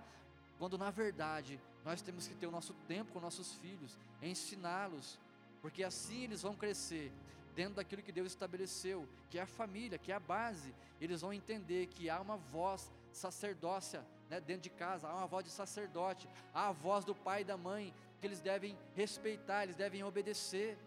[0.57, 5.19] Quando na verdade nós temos que ter o nosso tempo com nossos filhos, ensiná-los,
[5.61, 7.11] porque assim eles vão crescer
[7.55, 10.73] dentro daquilo que Deus estabeleceu, que é a família, que é a base.
[10.99, 15.43] Eles vão entender que há uma voz sacerdócia né, dentro de casa, há uma voz
[15.43, 19.75] de sacerdote, há a voz do pai e da mãe que eles devem respeitar, eles
[19.75, 20.77] devem obedecer.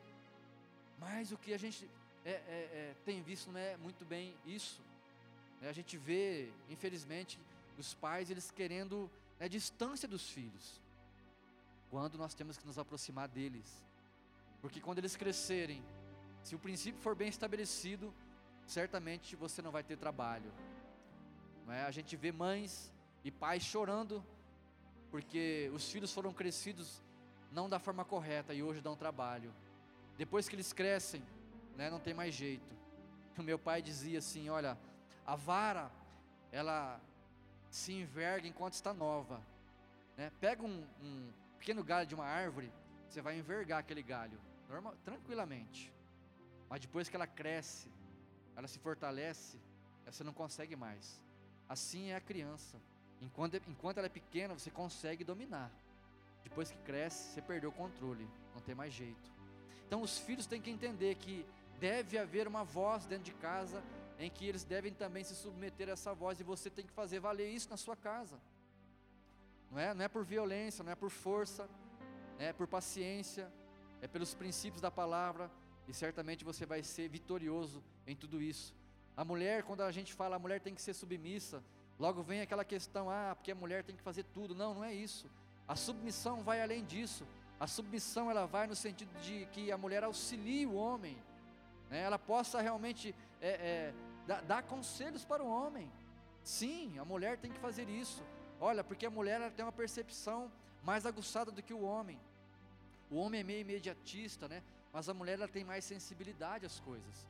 [0.98, 1.88] Mas o que a gente
[2.24, 4.80] é, é, é, tem visto não é muito bem isso.
[5.60, 5.68] Né?
[5.68, 7.38] A gente vê, infelizmente,
[7.76, 10.80] os pais eles querendo a né, distância dos filhos,
[11.90, 13.84] quando nós temos que nos aproximar deles,
[14.62, 15.84] porque quando eles crescerem,
[16.44, 18.12] se o princípio for bem estabelecido,
[18.66, 20.52] certamente você não vai ter trabalho.
[21.70, 21.82] É?
[21.84, 22.92] A gente vê mães
[23.24, 24.22] e pais chorando
[25.10, 27.02] porque os filhos foram crescidos
[27.50, 29.50] não da forma correta e hoje dão trabalho.
[30.18, 31.22] Depois que eles crescem,
[31.76, 32.74] né, não tem mais jeito.
[33.38, 34.78] O meu pai dizia assim: olha,
[35.26, 35.90] a vara,
[36.52, 37.00] ela
[37.70, 39.40] se enverga enquanto está nova.
[40.16, 40.30] Né?
[40.40, 42.70] Pega um, um pequeno galho de uma árvore,
[43.08, 45.93] você vai envergar aquele galho, normal, tranquilamente.
[46.68, 47.88] Mas depois que ela cresce,
[48.56, 49.58] ela se fortalece,
[50.06, 51.20] você não consegue mais.
[51.68, 52.80] Assim é a criança.
[53.20, 55.70] Enquanto, enquanto ela é pequena, você consegue dominar.
[56.42, 59.32] Depois que cresce, você perdeu o controle, não tem mais jeito.
[59.86, 61.46] Então os filhos têm que entender que
[61.80, 63.82] deve haver uma voz dentro de casa
[64.18, 67.18] em que eles devem também se submeter a essa voz e você tem que fazer
[67.18, 68.38] valer isso na sua casa.
[69.70, 71.68] Não é, não é por violência, não é por força,
[72.38, 73.50] é por paciência,
[74.00, 75.50] é pelos princípios da palavra
[75.88, 78.74] e certamente você vai ser vitorioso em tudo isso.
[79.16, 81.62] A mulher, quando a gente fala a mulher tem que ser submissa,
[81.98, 84.54] logo vem aquela questão, ah, porque a mulher tem que fazer tudo.
[84.54, 85.30] Não, não é isso.
[85.68, 87.26] A submissão vai além disso.
[87.60, 91.16] A submissão ela vai no sentido de que a mulher auxilie o homem,
[91.88, 92.00] né?
[92.00, 93.94] ela possa realmente é, é,
[94.26, 95.90] dar, dar conselhos para o homem.
[96.42, 98.22] Sim, a mulher tem que fazer isso.
[98.60, 100.50] Olha, porque a mulher ela tem uma percepção
[100.82, 102.20] mais aguçada do que o homem.
[103.10, 104.62] O homem é meio imediatista, né?
[104.94, 107.26] Mas a mulher ela tem mais sensibilidade às coisas.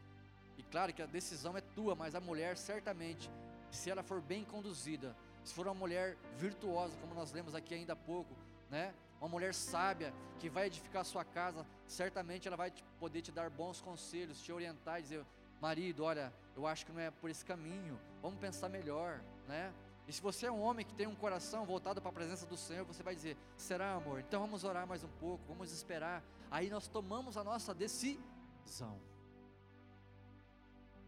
[0.59, 3.31] E claro que a decisão é tua, mas a mulher certamente,
[3.71, 7.95] se ela for bem conduzida, se for uma mulher virtuosa, como nós lemos aqui ainda
[7.95, 8.35] há pouco,
[8.71, 8.95] né?
[9.19, 13.49] Uma mulher sábia que vai edificar a sua casa, certamente ela vai poder te dar
[13.49, 15.25] bons conselhos, te orientar dizer:
[15.61, 19.73] marido, olha, eu acho que não é por esse caminho, vamos pensar melhor, né?
[20.07, 22.57] E se você é um homem que tem um coração voltado para a presença do
[22.57, 24.21] Senhor, você vai dizer: será amor?
[24.21, 26.23] Então vamos orar mais um pouco, vamos esperar.
[26.51, 29.01] Aí nós tomamos a nossa decisão.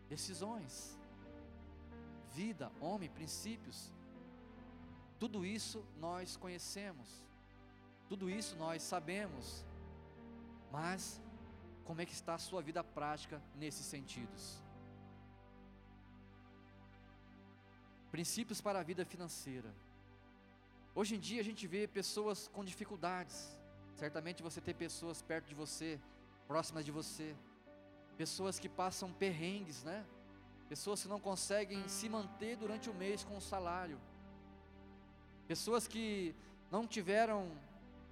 [0.09, 0.99] Decisões,
[2.33, 3.93] vida, homem, princípios.
[5.19, 7.25] Tudo isso nós conhecemos,
[8.09, 9.65] tudo isso nós sabemos,
[10.71, 11.21] mas
[11.85, 14.63] como é que está a sua vida prática nesses sentidos?
[18.17, 19.71] Princípios para a vida financeira.
[20.95, 23.37] Hoje em dia a gente vê pessoas com dificuldades.
[23.95, 26.01] Certamente você tem pessoas perto de você,
[26.49, 27.37] próximas de você,
[28.17, 29.99] pessoas que passam perrengues, né?
[30.67, 34.01] Pessoas que não conseguem se manter durante o mês com o salário.
[35.47, 36.35] Pessoas que
[36.71, 37.53] não tiveram,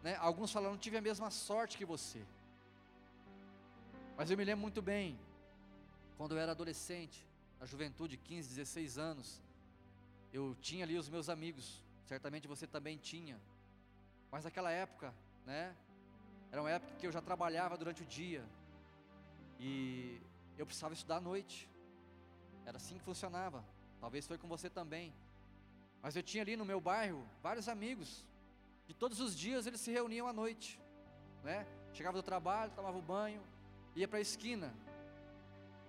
[0.03, 2.23] né, alguns falaram, não tive a mesma sorte que você.
[4.19, 5.19] Mas eu me lembro muito bem,
[6.19, 7.27] quando eu era adolescente,
[7.59, 9.43] na juventude, 15, 16 anos,
[10.35, 13.41] eu tinha ali os meus amigos, certamente você também tinha.
[14.33, 15.15] Mas naquela época,
[15.47, 15.77] né,
[16.51, 18.45] era uma época que eu já trabalhava durante o dia
[19.61, 20.21] e
[20.59, 21.69] eu precisava estudar à noite.
[22.67, 23.65] Era assim que funcionava.
[24.01, 25.15] Talvez foi com você também.
[26.03, 28.25] Mas eu tinha ali no meu bairro vários amigos.
[28.89, 30.81] E todos os dias eles se reuniam à noite,
[31.45, 31.65] né?
[31.93, 33.41] Chegava do trabalho, tomava o banho,
[33.95, 34.75] ia para a esquina.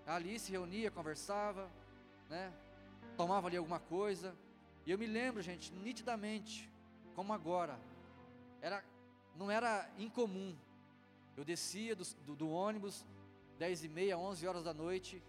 [0.05, 1.67] Ali se reunia, conversava,
[2.29, 2.53] né?
[3.17, 4.35] Tomava ali alguma coisa.
[4.85, 6.69] E eu me lembro, gente, nitidamente,
[7.15, 7.79] como agora.
[8.61, 8.83] Era,
[9.35, 10.55] não era incomum.
[11.35, 13.05] Eu descia do, do, do ônibus,
[13.59, 15.21] 10 e meia, 11 horas da noite,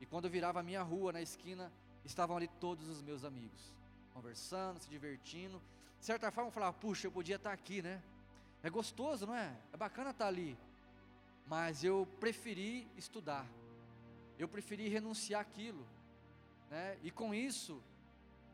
[0.00, 1.72] e quando eu virava a minha rua na esquina,
[2.04, 3.78] estavam ali todos os meus amigos
[4.18, 5.62] conversando, se divertindo.
[6.00, 8.02] De certa forma, eu falava, puxa, eu podia estar aqui, né?
[8.64, 9.56] É gostoso, não é?
[9.72, 10.58] É bacana estar ali.
[11.46, 13.46] Mas eu preferi estudar.
[14.36, 15.86] Eu preferi renunciar aquilo.
[16.70, 16.98] Né?
[17.02, 17.82] E com isso,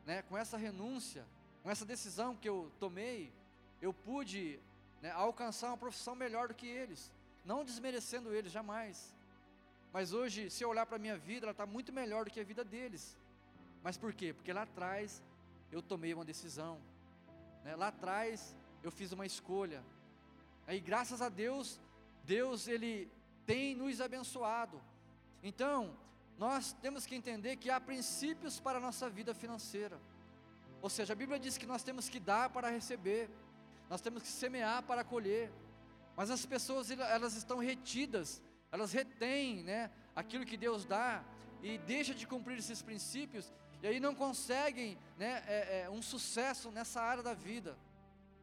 [0.05, 1.25] né, com essa renúncia,
[1.63, 3.31] com essa decisão que eu tomei,
[3.81, 4.59] eu pude
[5.01, 7.11] né, alcançar uma profissão melhor do que eles.
[7.43, 9.13] Não desmerecendo eles, jamais.
[9.91, 12.39] Mas hoje, se eu olhar para a minha vida, ela está muito melhor do que
[12.39, 13.17] a vida deles.
[13.83, 14.33] Mas por quê?
[14.33, 15.23] Porque lá atrás
[15.71, 16.79] eu tomei uma decisão.
[17.63, 17.75] Né?
[17.75, 19.83] Lá atrás eu fiz uma escolha.
[20.67, 21.79] Aí graças a Deus,
[22.23, 23.09] Deus ele
[23.45, 24.81] tem nos abençoado.
[25.43, 25.95] Então,
[26.37, 29.99] nós temos que entender que há princípios para a nossa vida financeira.
[30.81, 33.29] Ou seja, a Bíblia diz que nós temos que dar para receber,
[33.89, 35.51] nós temos que semear para colher.
[36.15, 41.23] Mas as pessoas elas estão retidas, elas retêm, né, aquilo que Deus dá
[41.61, 43.51] e deixa de cumprir esses princípios
[43.85, 47.77] e aí não conseguem né, é, é, um sucesso nessa área da vida,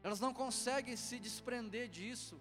[0.01, 2.41] elas não conseguem se desprender disso,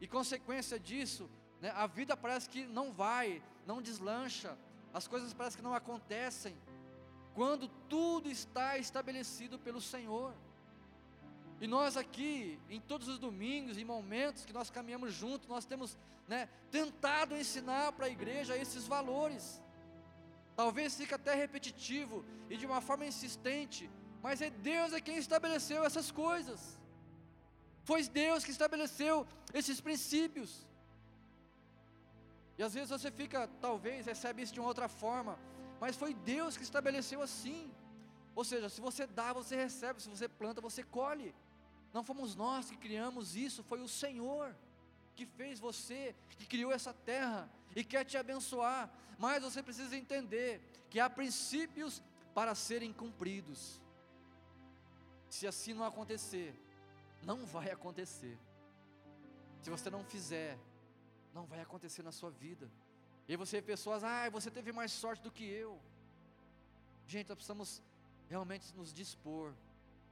[0.00, 4.58] e consequência disso, né, a vida parece que não vai, não deslancha,
[4.94, 6.56] as coisas parecem que não acontecem,
[7.34, 10.32] quando tudo está estabelecido pelo Senhor.
[11.60, 15.98] E nós aqui, em todos os domingos, em momentos que nós caminhamos juntos, nós temos
[16.28, 19.60] né, tentado ensinar para a igreja esses valores.
[20.54, 23.90] Talvez fique até repetitivo e de uma forma insistente,
[24.22, 26.78] mas é Deus é quem estabeleceu essas coisas.
[27.82, 30.66] Foi Deus que estabeleceu esses princípios.
[32.56, 35.38] E às vezes você fica, talvez, recebe isso de uma outra forma,
[35.80, 37.70] mas foi Deus que estabeleceu assim.
[38.34, 41.34] Ou seja, se você dá, você recebe, se você planta, você colhe.
[41.92, 44.54] Não fomos nós que criamos isso, foi o Senhor
[45.14, 48.90] que fez você, que criou essa terra e quer te abençoar.
[49.18, 52.02] Mas você precisa entender que há princípios
[52.34, 53.80] para serem cumpridos.
[55.28, 56.54] Se assim não acontecer,
[57.22, 58.38] não vai acontecer.
[59.62, 60.58] Se você não fizer,
[61.34, 62.70] não vai acontecer na sua vida.
[63.26, 65.80] E você vê pessoas, ah, você teve mais sorte do que eu.
[67.06, 67.82] Gente, nós precisamos
[68.28, 69.52] realmente nos dispor,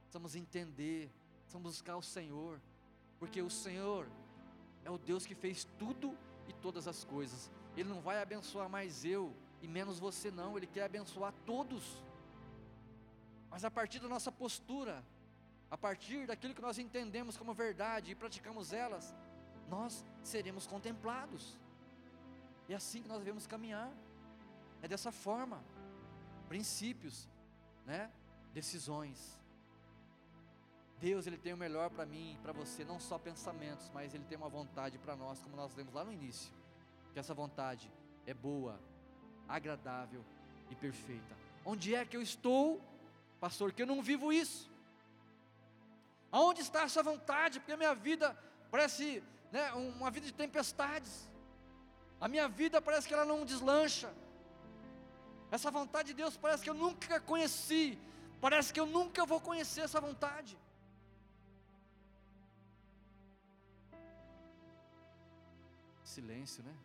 [0.01, 1.09] precisamos entender,
[1.41, 2.59] precisamos buscar o Senhor,
[3.19, 4.07] porque o Senhor
[4.83, 6.15] é o Deus que fez tudo
[6.47, 7.49] e todas as coisas.
[7.75, 10.57] Ele não vai abençoar mais eu e menos você, não.
[10.57, 12.03] Ele quer abençoar todos.
[13.49, 15.03] Mas a partir da nossa postura,
[15.71, 19.15] a partir daquilo que nós entendemos como verdade e praticamos elas,
[19.73, 21.43] nós seremos contemplados.
[22.69, 23.91] É assim que nós devemos caminhar.
[24.81, 25.59] É dessa forma.
[26.47, 27.27] Princípios,
[27.85, 28.11] né?
[28.53, 29.19] Decisões.
[30.99, 34.37] Deus ele tem o melhor para mim, para você, não só pensamentos, mas ele tem
[34.37, 36.53] uma vontade para nós, como nós lemos lá no início.
[37.11, 37.91] Que essa vontade
[38.25, 38.79] é boa,
[39.47, 40.23] agradável
[40.69, 41.35] e perfeita.
[41.65, 42.81] Onde é que eu estou,
[43.39, 44.71] pastor, que eu não vivo isso?
[46.31, 47.59] Aonde está essa vontade?
[47.59, 48.37] Porque a minha vida
[48.71, 49.21] parece
[49.53, 51.13] né, uma vida de tempestades.
[52.19, 54.09] A minha vida parece que ela não deslancha.
[55.55, 57.85] Essa vontade de Deus parece que eu nunca conheci
[58.45, 60.57] Parece que eu nunca vou conhecer essa vontade.
[66.13, 66.75] Silêncio, né?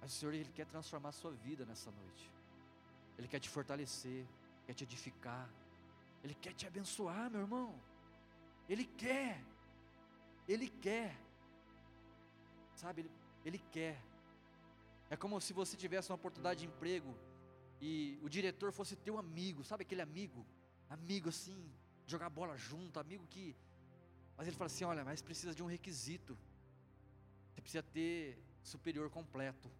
[0.00, 2.24] Mas o Senhor ele quer transformar a sua vida nessa noite.
[3.18, 4.24] Ele quer te fortalecer,
[4.66, 5.46] quer te edificar.
[6.24, 7.78] Ele quer te abençoar, meu irmão.
[8.66, 9.44] Ele quer.
[10.52, 11.10] Ele quer.
[12.74, 13.10] Sabe, ele,
[13.44, 13.96] ele quer.
[15.08, 17.12] É como se você tivesse uma oportunidade de emprego
[17.80, 20.40] e o diretor fosse teu amigo, sabe aquele amigo?
[20.96, 21.58] Amigo assim,
[22.04, 23.44] jogar bola junto, amigo que.
[24.36, 26.36] Mas ele fala assim: olha, mas precisa de um requisito.
[27.50, 29.70] Você precisa ter superior completo.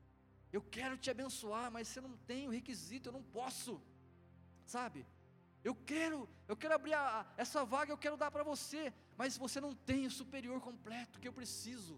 [0.53, 3.81] Eu quero te abençoar, mas você não tem o requisito, eu não posso.
[4.65, 5.05] Sabe?
[5.65, 9.59] Eu quero, eu quero abrir a, essa vaga, eu quero dar para você, mas você
[9.65, 11.95] não tem o superior completo que eu preciso.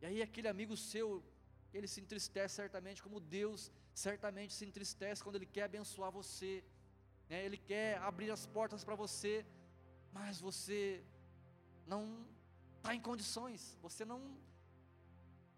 [0.00, 1.08] E aí aquele amigo seu,
[1.76, 3.62] ele se entristece certamente, como Deus
[4.04, 6.52] certamente se entristece quando Ele quer abençoar você,
[7.30, 7.38] né?
[7.46, 9.32] Ele quer abrir as portas para você,
[10.18, 10.80] mas você
[11.92, 12.02] não
[12.76, 14.20] está em condições, você não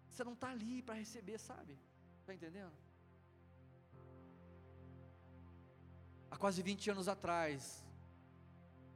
[0.09, 1.77] você não está ali para receber, sabe?
[2.21, 2.73] Está entendendo?
[6.31, 7.85] Há quase 20 anos atrás,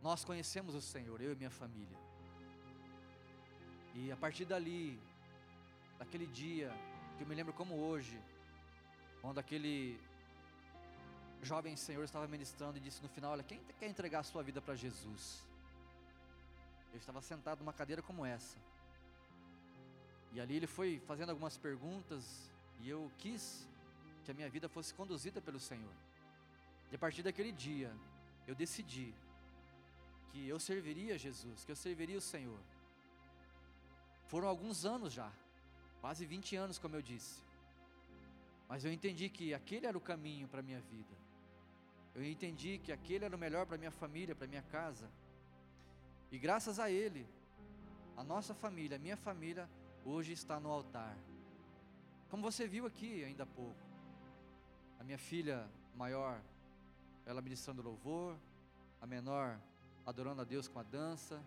[0.04, 1.98] nós conhecemos o Senhor, eu e minha família.
[3.96, 5.00] E a partir dali,
[5.98, 6.70] daquele dia,
[7.16, 8.20] que eu me lembro como hoje,
[9.22, 9.98] quando aquele
[11.42, 14.62] jovem Senhor estava ministrando e disse no final: Olha, quem quer entregar a sua vida
[14.62, 15.42] para Jesus?
[16.92, 18.58] Eu estava sentado numa cadeira como essa.
[20.34, 22.52] E ali ele foi fazendo algumas perguntas
[22.82, 23.66] e eu quis
[24.26, 25.96] que a minha vida fosse conduzida pelo Senhor.
[26.92, 27.96] E a partir daquele dia,
[28.46, 29.14] eu decidi
[30.34, 32.60] que eu serviria Jesus, que eu serviria o Senhor.
[34.26, 35.32] Foram alguns anos já,
[36.02, 37.40] quase 20 anos, como eu disse.
[38.68, 41.16] Mas eu entendi que aquele era o caminho para a minha vida.
[42.16, 45.08] Eu entendi que aquele era o melhor para minha família, para minha casa.
[46.32, 47.28] E graças a ele,
[48.18, 49.70] a nossa família, a minha família,
[50.04, 51.16] hoje está no altar.
[52.32, 53.86] Como você viu aqui ainda há pouco,
[55.00, 56.42] a minha filha maior,
[57.24, 58.36] ela ministrando louvor,
[59.00, 59.60] a menor
[60.06, 61.42] adorando a Deus com a dança,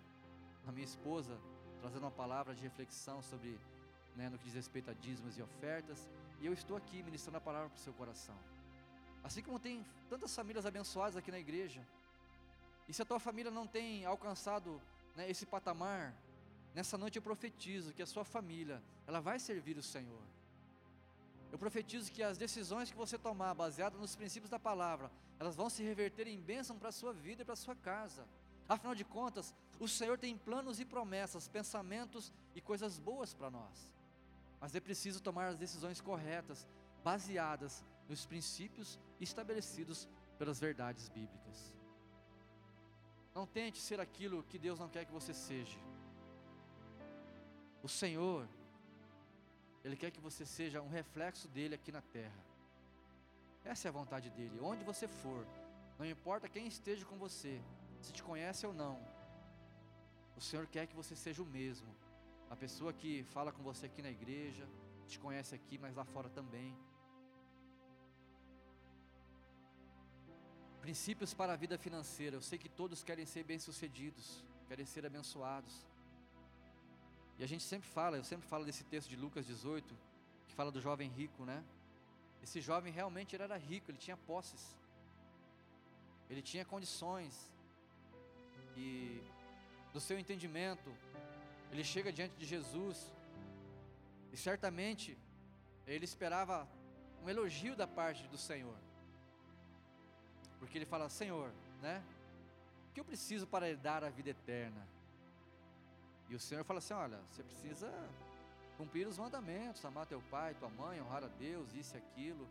[0.67, 1.39] a minha esposa
[1.81, 3.59] trazendo uma palavra de reflexão sobre,
[4.17, 6.09] né, no que diz respeito a dízimos e ofertas,
[6.41, 8.37] e eu estou aqui ministrando a palavra para o seu coração.
[9.23, 11.87] Assim como tem tantas famílias abençoadas aqui na igreja,
[12.89, 14.81] e se a tua família não tem alcançado
[15.15, 16.15] né, esse patamar,
[16.77, 20.21] Nessa noite eu profetizo que a sua família, ela vai servir o Senhor.
[21.51, 25.71] Eu profetizo que as decisões que você tomar, baseadas nos princípios da palavra, elas vão
[25.71, 28.27] se reverter em bênção para a sua vida e para a sua casa.
[28.69, 33.93] Afinal de contas, o Senhor tem planos e promessas, pensamentos e coisas boas para nós.
[34.61, 36.67] Mas é preciso tomar as decisões corretas,
[37.05, 40.09] baseadas nos princípios estabelecidos
[40.39, 41.73] pelas verdades bíblicas.
[43.35, 45.79] Não tente ser aquilo que Deus não quer que você seja.
[47.83, 48.49] O Senhor,
[49.85, 52.45] Ele quer que você seja um reflexo dele aqui na terra.
[53.65, 54.59] Essa é a vontade dele.
[54.61, 55.47] Onde você for,
[55.99, 57.61] não importa quem esteja com você,
[58.01, 59.01] se te conhece ou não,
[60.37, 61.95] o Senhor quer que você seja o mesmo.
[62.51, 64.69] A pessoa que fala com você aqui na igreja,
[65.07, 66.77] te conhece aqui, mas lá fora também.
[70.81, 72.37] Princípios para a vida financeira.
[72.37, 75.87] Eu sei que todos querem ser bem-sucedidos, querem ser abençoados.
[77.39, 79.95] E a gente sempre fala, eu sempre falo desse texto de Lucas 18,
[80.47, 81.65] que fala do jovem rico, né?
[82.43, 84.77] Esse jovem realmente era rico, ele tinha posses,
[86.31, 87.51] ele tinha condições,
[88.77, 89.23] e
[89.93, 90.93] do seu entendimento,
[91.73, 93.13] ele chega diante de Jesus,
[94.33, 95.17] e certamente
[95.87, 96.69] ele esperava
[97.23, 98.77] um elogio da parte do Senhor,
[100.59, 101.51] porque ele fala: Senhor,
[101.81, 102.03] né?
[102.91, 104.87] O que eu preciso para dar a vida eterna?
[106.29, 107.93] E o Senhor fala assim: olha, você precisa
[108.77, 112.49] cumprir os mandamentos, amar teu pai, tua mãe, honrar a Deus, isso e aquilo.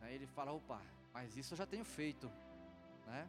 [0.00, 0.80] Aí ele fala: opa,
[1.12, 2.30] mas isso eu já tenho feito,
[3.06, 3.28] né?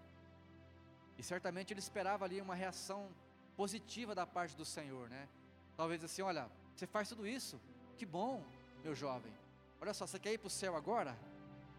[1.19, 3.09] E certamente ele esperava ali uma reação
[3.57, 5.27] positiva da parte do Senhor, né?
[5.75, 7.59] Talvez assim: olha, você faz tudo isso,
[7.97, 8.41] que bom,
[8.81, 9.33] meu jovem.
[9.81, 11.17] Olha só, você quer ir para o céu agora?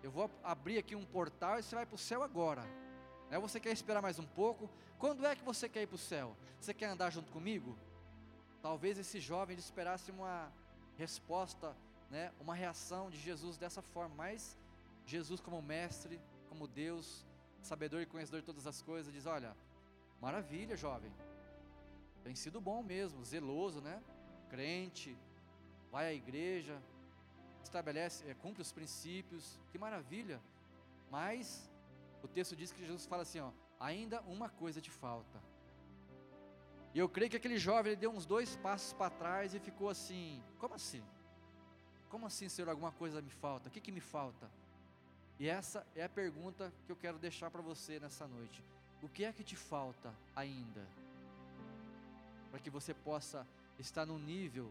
[0.02, 2.62] Eu vou abrir aqui um portal e você vai para o céu agora.
[3.30, 3.38] Né?
[3.38, 4.68] Você quer esperar mais um pouco?
[4.98, 6.36] Quando é que você quer ir para o céu?
[6.60, 7.78] Você quer andar junto comigo?
[8.60, 10.52] Talvez esse jovem esperasse uma
[10.98, 11.74] resposta,
[12.10, 14.58] né, uma reação de Jesus dessa forma, mas
[15.06, 16.20] Jesus, como mestre,
[16.50, 17.24] como Deus,
[17.62, 19.56] sabedor e conhecedor de todas as coisas, diz: Olha,
[20.20, 21.12] maravilha, jovem,
[22.22, 24.02] tem sido bom mesmo, zeloso, né?
[24.48, 25.16] Crente,
[25.90, 26.80] vai à igreja,
[27.62, 30.40] estabelece, é, cumpre os princípios, que maravilha,
[31.10, 31.70] mas
[32.22, 35.40] o texto diz que Jesus fala assim, ó, ainda uma coisa te falta.
[36.92, 39.88] E eu creio que aquele jovem ele deu uns dois passos para trás e ficou
[39.88, 41.02] assim: como assim?
[42.08, 43.68] Como assim, Senhor, alguma coisa me falta?
[43.68, 44.50] O que, que me falta?
[45.40, 48.62] E essa é a pergunta que eu quero deixar para você nessa noite.
[49.02, 50.86] O que é que te falta ainda?
[52.50, 53.46] Para que você possa
[53.78, 54.70] estar no nível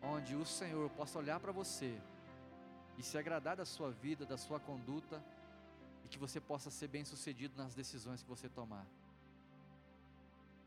[0.00, 1.98] onde o Senhor possa olhar para você
[2.96, 5.20] e se agradar da sua vida, da sua conduta
[6.04, 8.86] e que você possa ser bem sucedido nas decisões que você tomar.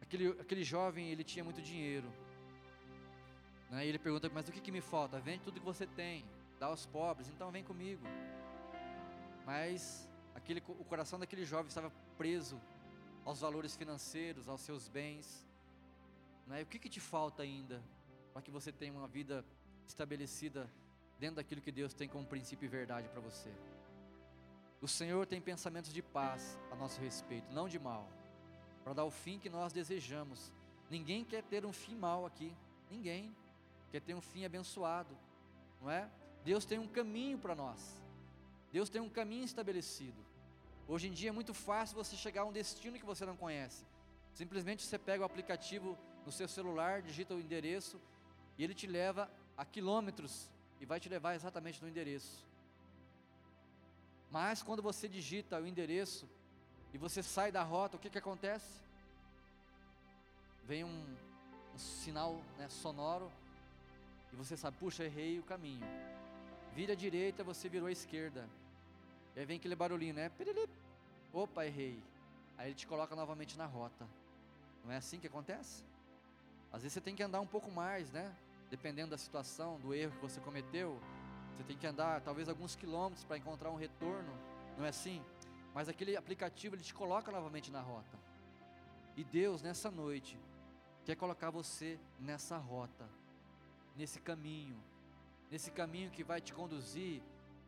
[0.01, 2.11] Aquele, aquele jovem, ele tinha muito dinheiro.
[3.69, 3.85] Né?
[3.85, 5.17] E ele pergunta, mas o que, que me falta?
[5.17, 6.25] Vende tudo que você tem,
[6.59, 8.05] dá aos pobres, então vem comigo.
[9.49, 12.61] Mas aquele, o coração daquele jovem estava preso
[13.25, 15.43] aos valores financeiros, aos seus bens.
[16.45, 16.61] Né?
[16.61, 17.81] O que, que te falta ainda
[18.31, 19.43] para que você tenha uma vida
[19.87, 20.69] estabelecida
[21.19, 23.51] dentro daquilo que Deus tem como princípio e verdade para você?
[24.79, 28.07] O Senhor tem pensamentos de paz a nosso respeito, não de mal
[28.83, 30.53] para dar o fim que nós desejamos.
[30.91, 32.55] Ninguém quer ter um fim mal aqui,
[32.87, 33.35] ninguém
[33.89, 35.17] quer ter um fim abençoado,
[35.81, 36.07] não é?
[36.45, 37.99] Deus tem um caminho para nós,
[38.71, 40.17] Deus tem um caminho estabelecido.
[40.87, 43.83] Hoje em dia é muito fácil você chegar a um destino que você não conhece.
[44.33, 47.99] Simplesmente você pega o aplicativo no seu celular, digita o endereço
[48.57, 50.49] e ele te leva a quilômetros
[50.79, 52.45] e vai te levar exatamente no endereço.
[54.31, 56.27] Mas quando você digita o endereço
[56.93, 58.81] e você sai da rota, o que, que acontece?
[60.65, 61.05] Vem um,
[61.73, 63.31] um sinal né, sonoro
[64.31, 65.85] e você sabe, puxa, errei o caminho.
[66.75, 68.47] Vira à direita, você virou à esquerda.
[69.35, 70.31] E aí vem aquele barulhinho, né?
[71.31, 72.01] Opa, errei.
[72.57, 74.07] Aí ele te coloca novamente na rota.
[74.83, 75.83] Não é assim que acontece?
[76.71, 78.35] Às vezes você tem que andar um pouco mais, né?
[78.69, 80.99] Dependendo da situação, do erro que você cometeu.
[81.55, 84.31] Você tem que andar talvez alguns quilômetros para encontrar um retorno.
[84.77, 85.23] Não é assim?
[85.73, 88.17] Mas aquele aplicativo ele te coloca novamente na rota.
[89.15, 90.39] E Deus nessa noite
[91.05, 93.09] quer colocar você nessa rota,
[93.95, 94.77] nesse caminho,
[95.49, 97.21] nesse caminho que vai te conduzir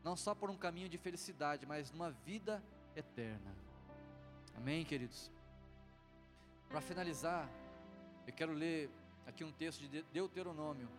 [0.04, 2.64] não só por um caminho de felicidade, mas numa vida
[2.96, 3.56] eterna.
[4.56, 5.32] Amém, queridos.
[6.70, 7.50] Para finalizar,
[8.26, 8.90] eu quero ler
[9.26, 10.90] aqui um texto de Deuteronômio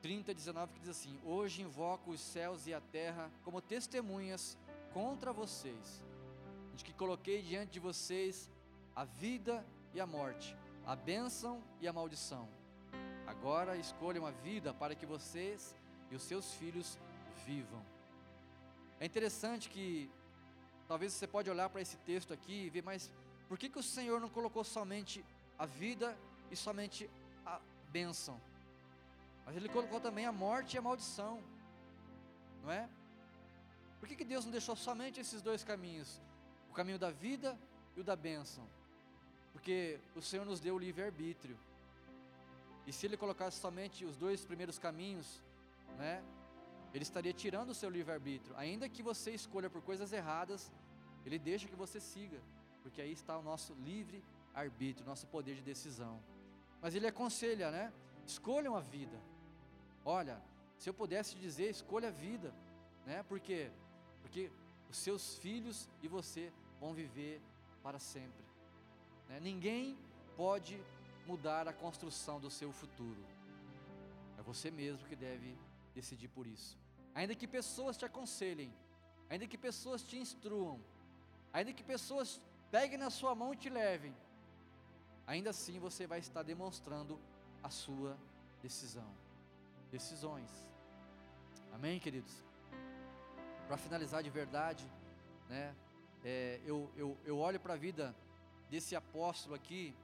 [0.00, 4.56] 30, 19, que diz assim: Hoje invoco os céus e a terra como testemunhas
[4.92, 6.02] contra vocês,
[6.74, 8.50] de que coloquei diante de vocês
[8.94, 12.48] a vida e a morte, a bênção e a maldição.
[13.26, 15.76] Agora escolham a vida para que vocês
[16.10, 16.98] e os seus filhos
[17.46, 17.82] vivam.
[18.98, 20.10] É interessante que
[20.86, 23.10] talvez você pode olhar para esse texto aqui e ver, mas
[23.48, 25.24] por que, que o Senhor não colocou somente
[25.58, 26.16] a vida
[26.50, 27.08] e somente
[27.44, 27.60] a
[27.90, 28.40] bênção?
[29.46, 31.42] Mas Ele colocou também a morte e a maldição,
[32.62, 32.88] não é?
[33.98, 36.20] Por que, que Deus não deixou somente esses dois caminhos?
[36.70, 37.58] O caminho da vida
[37.96, 38.66] e o da bênção.
[39.52, 41.58] Porque o Senhor nos deu o livre-arbítrio.
[42.86, 45.40] E se Ele colocasse somente os dois primeiros caminhos,
[45.98, 46.22] né?
[46.92, 48.56] Ele estaria tirando o seu livre-arbítrio.
[48.56, 50.72] Ainda que você escolha por coisas erradas,
[51.24, 52.40] Ele deixa que você siga.
[52.82, 56.20] Porque aí está o nosso livre-arbítrio, nosso poder de decisão.
[56.82, 57.92] Mas Ele aconselha, né?
[58.26, 59.18] Escolham a vida.
[60.04, 60.40] Olha,
[60.78, 62.52] se eu pudesse dizer, escolha a vida,
[63.06, 63.22] né?
[63.24, 63.70] Porque
[64.22, 64.50] porque
[64.88, 67.40] os seus filhos e você vão viver
[67.82, 68.44] para sempre.
[69.28, 69.40] Né?
[69.40, 69.98] Ninguém
[70.36, 70.80] pode
[71.26, 73.22] mudar a construção do seu futuro.
[74.38, 75.56] É você mesmo que deve
[75.94, 76.78] decidir por isso.
[77.14, 78.72] Ainda que pessoas te aconselhem,
[79.28, 80.80] ainda que pessoas te instruam,
[81.52, 84.14] ainda que pessoas peguem na sua mão e te levem,
[85.26, 87.18] ainda assim você vai estar demonstrando
[87.62, 88.16] a sua
[88.62, 89.10] decisão.
[89.90, 90.50] Decisões.
[91.72, 92.50] Amém, queridos?
[93.70, 94.84] para finalizar de verdade,
[95.48, 95.72] né?
[96.24, 98.12] É, eu, eu, eu olho para a vida
[98.68, 99.94] desse apóstolo aqui,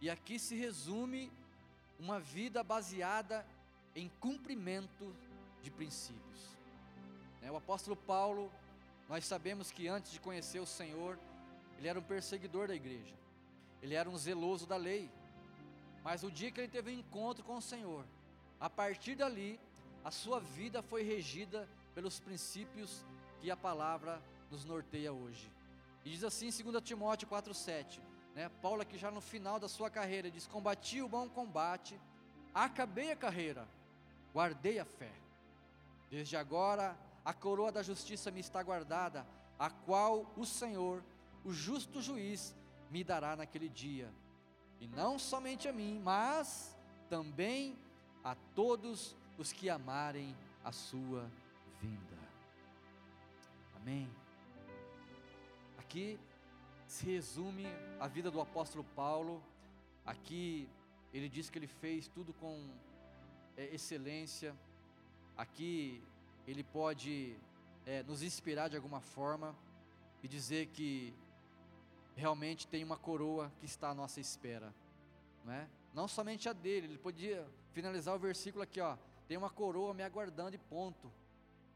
[0.00, 1.32] e aqui se resume
[1.98, 3.44] uma vida baseada
[3.98, 5.14] em cumprimento
[5.62, 6.56] de princípios.
[7.42, 8.50] É, o apóstolo Paulo,
[9.08, 11.18] nós sabemos que antes de conhecer o Senhor,
[11.78, 13.14] ele era um perseguidor da igreja,
[13.82, 15.10] ele era um zeloso da lei,
[16.02, 18.04] mas o dia que ele teve um encontro com o Senhor,
[18.60, 19.58] a partir dali,
[20.04, 23.04] a sua vida foi regida pelos princípios
[23.40, 25.50] que a palavra nos norteia hoje.
[26.04, 28.00] E diz assim em 2 Timóteo 4,7,
[28.34, 28.48] né?
[28.62, 32.00] Paulo aqui já no final da sua carreira diz: Combati o bom combate,
[32.54, 33.68] acabei a carreira,
[34.38, 35.12] guardei a fé.
[36.08, 39.26] Desde agora a coroa da justiça me está guardada,
[39.58, 41.02] a qual o Senhor,
[41.44, 42.54] o justo juiz,
[42.88, 44.08] me dará naquele dia.
[44.80, 46.78] E não somente a mim, mas
[47.10, 47.76] também
[48.22, 51.28] a todos os que amarem a sua
[51.80, 52.18] vinda.
[53.74, 54.08] Amém.
[55.78, 56.18] aqui
[56.86, 57.66] se resume
[57.98, 59.42] a vida do apóstolo Paulo.
[60.06, 60.68] Aqui
[61.12, 62.70] ele diz que ele fez tudo com
[63.58, 64.56] é, excelência.
[65.36, 66.00] Aqui
[66.46, 67.36] ele pode
[67.84, 69.54] é, nos inspirar de alguma forma
[70.22, 71.12] e dizer que
[72.14, 74.72] realmente tem uma coroa que está à nossa espera,
[75.44, 75.68] não é?
[75.92, 78.96] Não somente a dele, ele podia finalizar o versículo aqui, ó,
[79.26, 81.12] tem uma coroa me aguardando e ponto.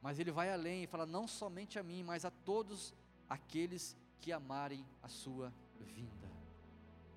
[0.01, 2.93] Mas ele vai além e fala não somente a mim, mas a todos
[3.28, 6.28] aqueles que amarem a sua vinda.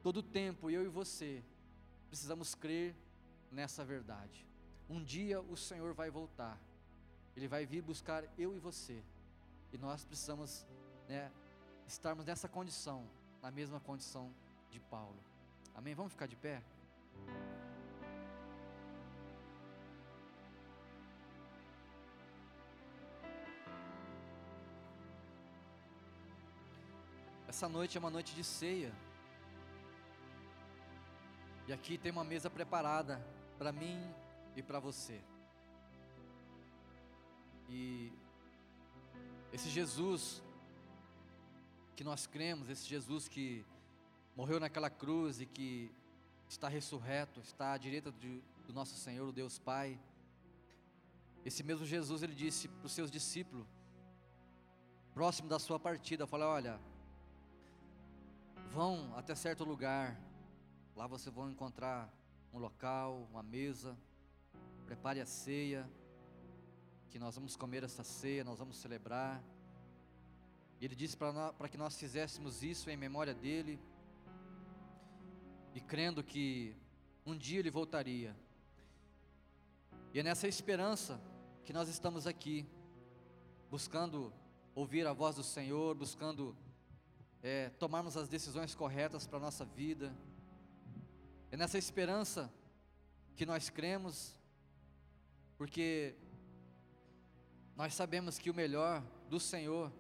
[0.04, 1.44] Todo tempo eu e você
[2.10, 2.96] precisamos crer
[3.52, 4.46] nessa verdade.
[4.90, 6.58] Um dia o Senhor vai voltar.
[7.36, 9.02] Ele vai vir buscar eu e você.
[9.74, 10.66] E nós precisamos,
[11.08, 11.32] né,
[11.88, 13.06] estarmos nessa condição,
[13.42, 14.32] na mesma condição
[14.70, 15.18] de Paulo.
[15.74, 15.94] Amém?
[15.94, 16.62] Vamos ficar de pé?
[27.48, 28.94] Essa noite é uma noite de ceia.
[31.68, 33.26] E aqui tem uma mesa preparada
[33.58, 34.14] para mim
[34.56, 35.22] e para você.
[37.70, 38.12] E
[39.52, 40.44] esse Jesus
[41.96, 43.66] que nós cremos, esse Jesus que
[44.36, 45.92] morreu naquela cruz e que
[46.48, 50.00] está ressurreto, está à direita de, do nosso Senhor, o Deus Pai.
[51.46, 53.66] Esse mesmo Jesus, ele disse para os seus discípulos,
[55.14, 56.80] próximo da sua partida, falou: Olha,
[58.72, 60.20] vão até certo lugar,
[60.96, 62.12] lá vocês vão encontrar
[62.54, 63.98] um local, uma mesa,
[64.86, 65.90] prepare a ceia,
[67.10, 69.44] que nós vamos comer essa ceia, nós vamos celebrar.
[70.80, 73.80] E ele disse para que nós fizéssemos isso em memória dele,
[75.74, 76.76] e crendo que
[77.26, 78.36] um dia ele voltaria.
[80.14, 81.20] E é nessa esperança
[81.66, 82.66] que nós estamos aqui,
[83.70, 84.32] buscando
[84.74, 86.56] ouvir a voz do Senhor, buscando
[87.42, 90.16] é, tomarmos as decisões corretas para a nossa vida.
[91.52, 92.52] É nessa esperança
[93.36, 94.40] que nós cremos,
[95.58, 96.16] porque
[97.76, 99.92] nós sabemos que o melhor do Senhor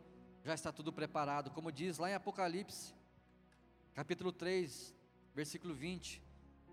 [0.43, 2.93] já está tudo preparado, como diz lá em Apocalipse,
[3.93, 4.95] capítulo 3,
[5.33, 6.21] versículo 20,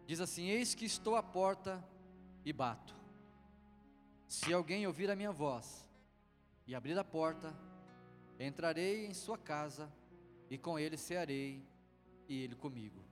[0.07, 1.83] diz assim: Eis que estou à porta
[2.45, 2.95] e bato.
[4.29, 5.87] Se alguém ouvir a minha voz
[6.67, 7.55] e abrir a porta,
[8.39, 9.93] entrarei em sua casa
[10.51, 11.65] e com ele cearei
[12.29, 13.12] e ele comigo.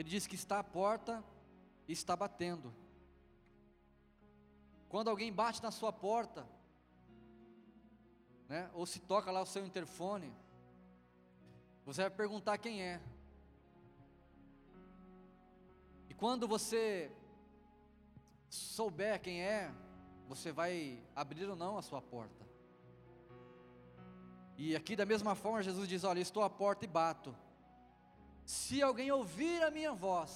[0.00, 1.22] Ele diz que está à porta
[1.86, 2.74] e está batendo.
[4.88, 6.48] Quando alguém bate na sua porta,
[8.48, 10.34] né, ou se toca lá o seu interfone,
[11.84, 12.98] você vai perguntar quem é.
[16.08, 17.12] E quando você
[18.48, 19.70] souber quem é,
[20.26, 22.48] você vai abrir ou não a sua porta.
[24.56, 27.36] E aqui da mesma forma Jesus diz: Olha, estou à porta e bato.
[28.50, 30.30] Se alguém ouvir a minha voz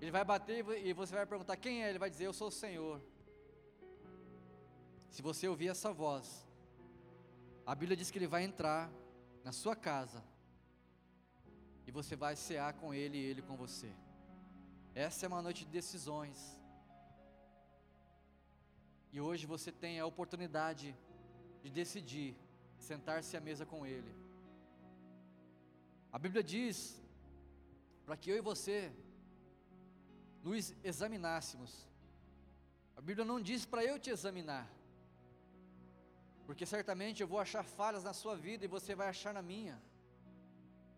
[0.00, 2.56] ele vai bater e você vai perguntar quem é, ele vai dizer: Eu sou o
[2.62, 3.00] Senhor.
[5.08, 6.44] Se você ouvir essa voz,
[7.64, 8.90] a Bíblia diz que ele vai entrar
[9.44, 10.20] na sua casa
[11.86, 13.92] e você vai cear com ele e ele com você.
[14.96, 16.60] Essa é uma noite de decisões.
[19.12, 20.96] E hoje você tem a oportunidade
[21.62, 22.34] de decidir
[22.80, 24.21] sentar-se à mesa com ele.
[26.12, 26.76] A Bíblia diz
[28.04, 28.92] para que eu e você
[30.42, 31.72] nos examinássemos.
[32.94, 34.70] A Bíblia não diz para eu te examinar,
[36.46, 39.80] porque certamente eu vou achar falhas na sua vida e você vai achar na minha.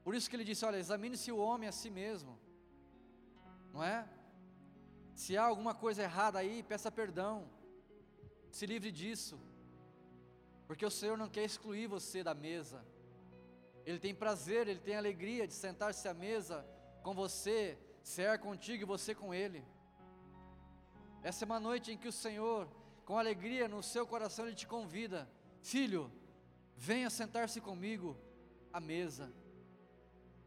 [0.02, 2.36] Por isso que ele disse: olha, examine-se o homem a si mesmo,
[3.72, 4.08] não é?
[5.14, 7.48] Se há alguma coisa errada aí, peça perdão,
[8.50, 9.38] se livre disso,
[10.66, 12.84] porque o Senhor não quer excluir você da mesa,
[13.85, 16.66] Ele tem prazer, Ele tem alegria de sentar-se à mesa
[17.03, 19.64] com você, ser contigo e você com Ele.
[21.22, 22.68] Essa é uma noite em que o Senhor,
[23.05, 25.28] com alegria no seu coração, Ele te convida,
[25.62, 26.11] filho,
[26.76, 28.16] venha sentar-se comigo
[28.72, 29.32] à mesa.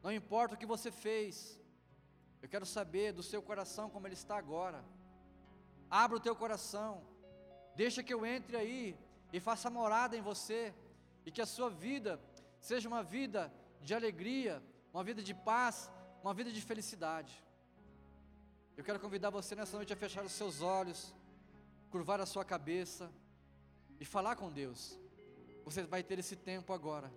[0.04, 1.60] Não importa o que você fez,
[2.42, 4.84] eu quero saber do seu coração como ele está agora.
[5.90, 7.04] Abra o teu coração,
[7.76, 8.98] deixa que eu entre aí
[9.34, 10.74] e faça morada em você,
[11.26, 12.20] e que a sua vida
[12.68, 13.42] seja uma vida
[13.82, 14.62] de alegria,
[14.94, 15.90] uma vida de paz,
[16.22, 17.34] uma vida de felicidade.
[18.76, 21.14] Eu quero convidar você nessa noite a fechar os seus olhos,
[21.90, 23.10] curvar a sua cabeça
[24.02, 25.00] e falar com Deus.
[25.64, 27.10] Você vai ter esse tempo agora.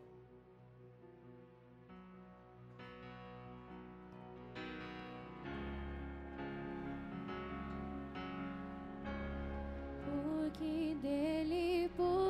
[10.06, 12.29] Porque Deus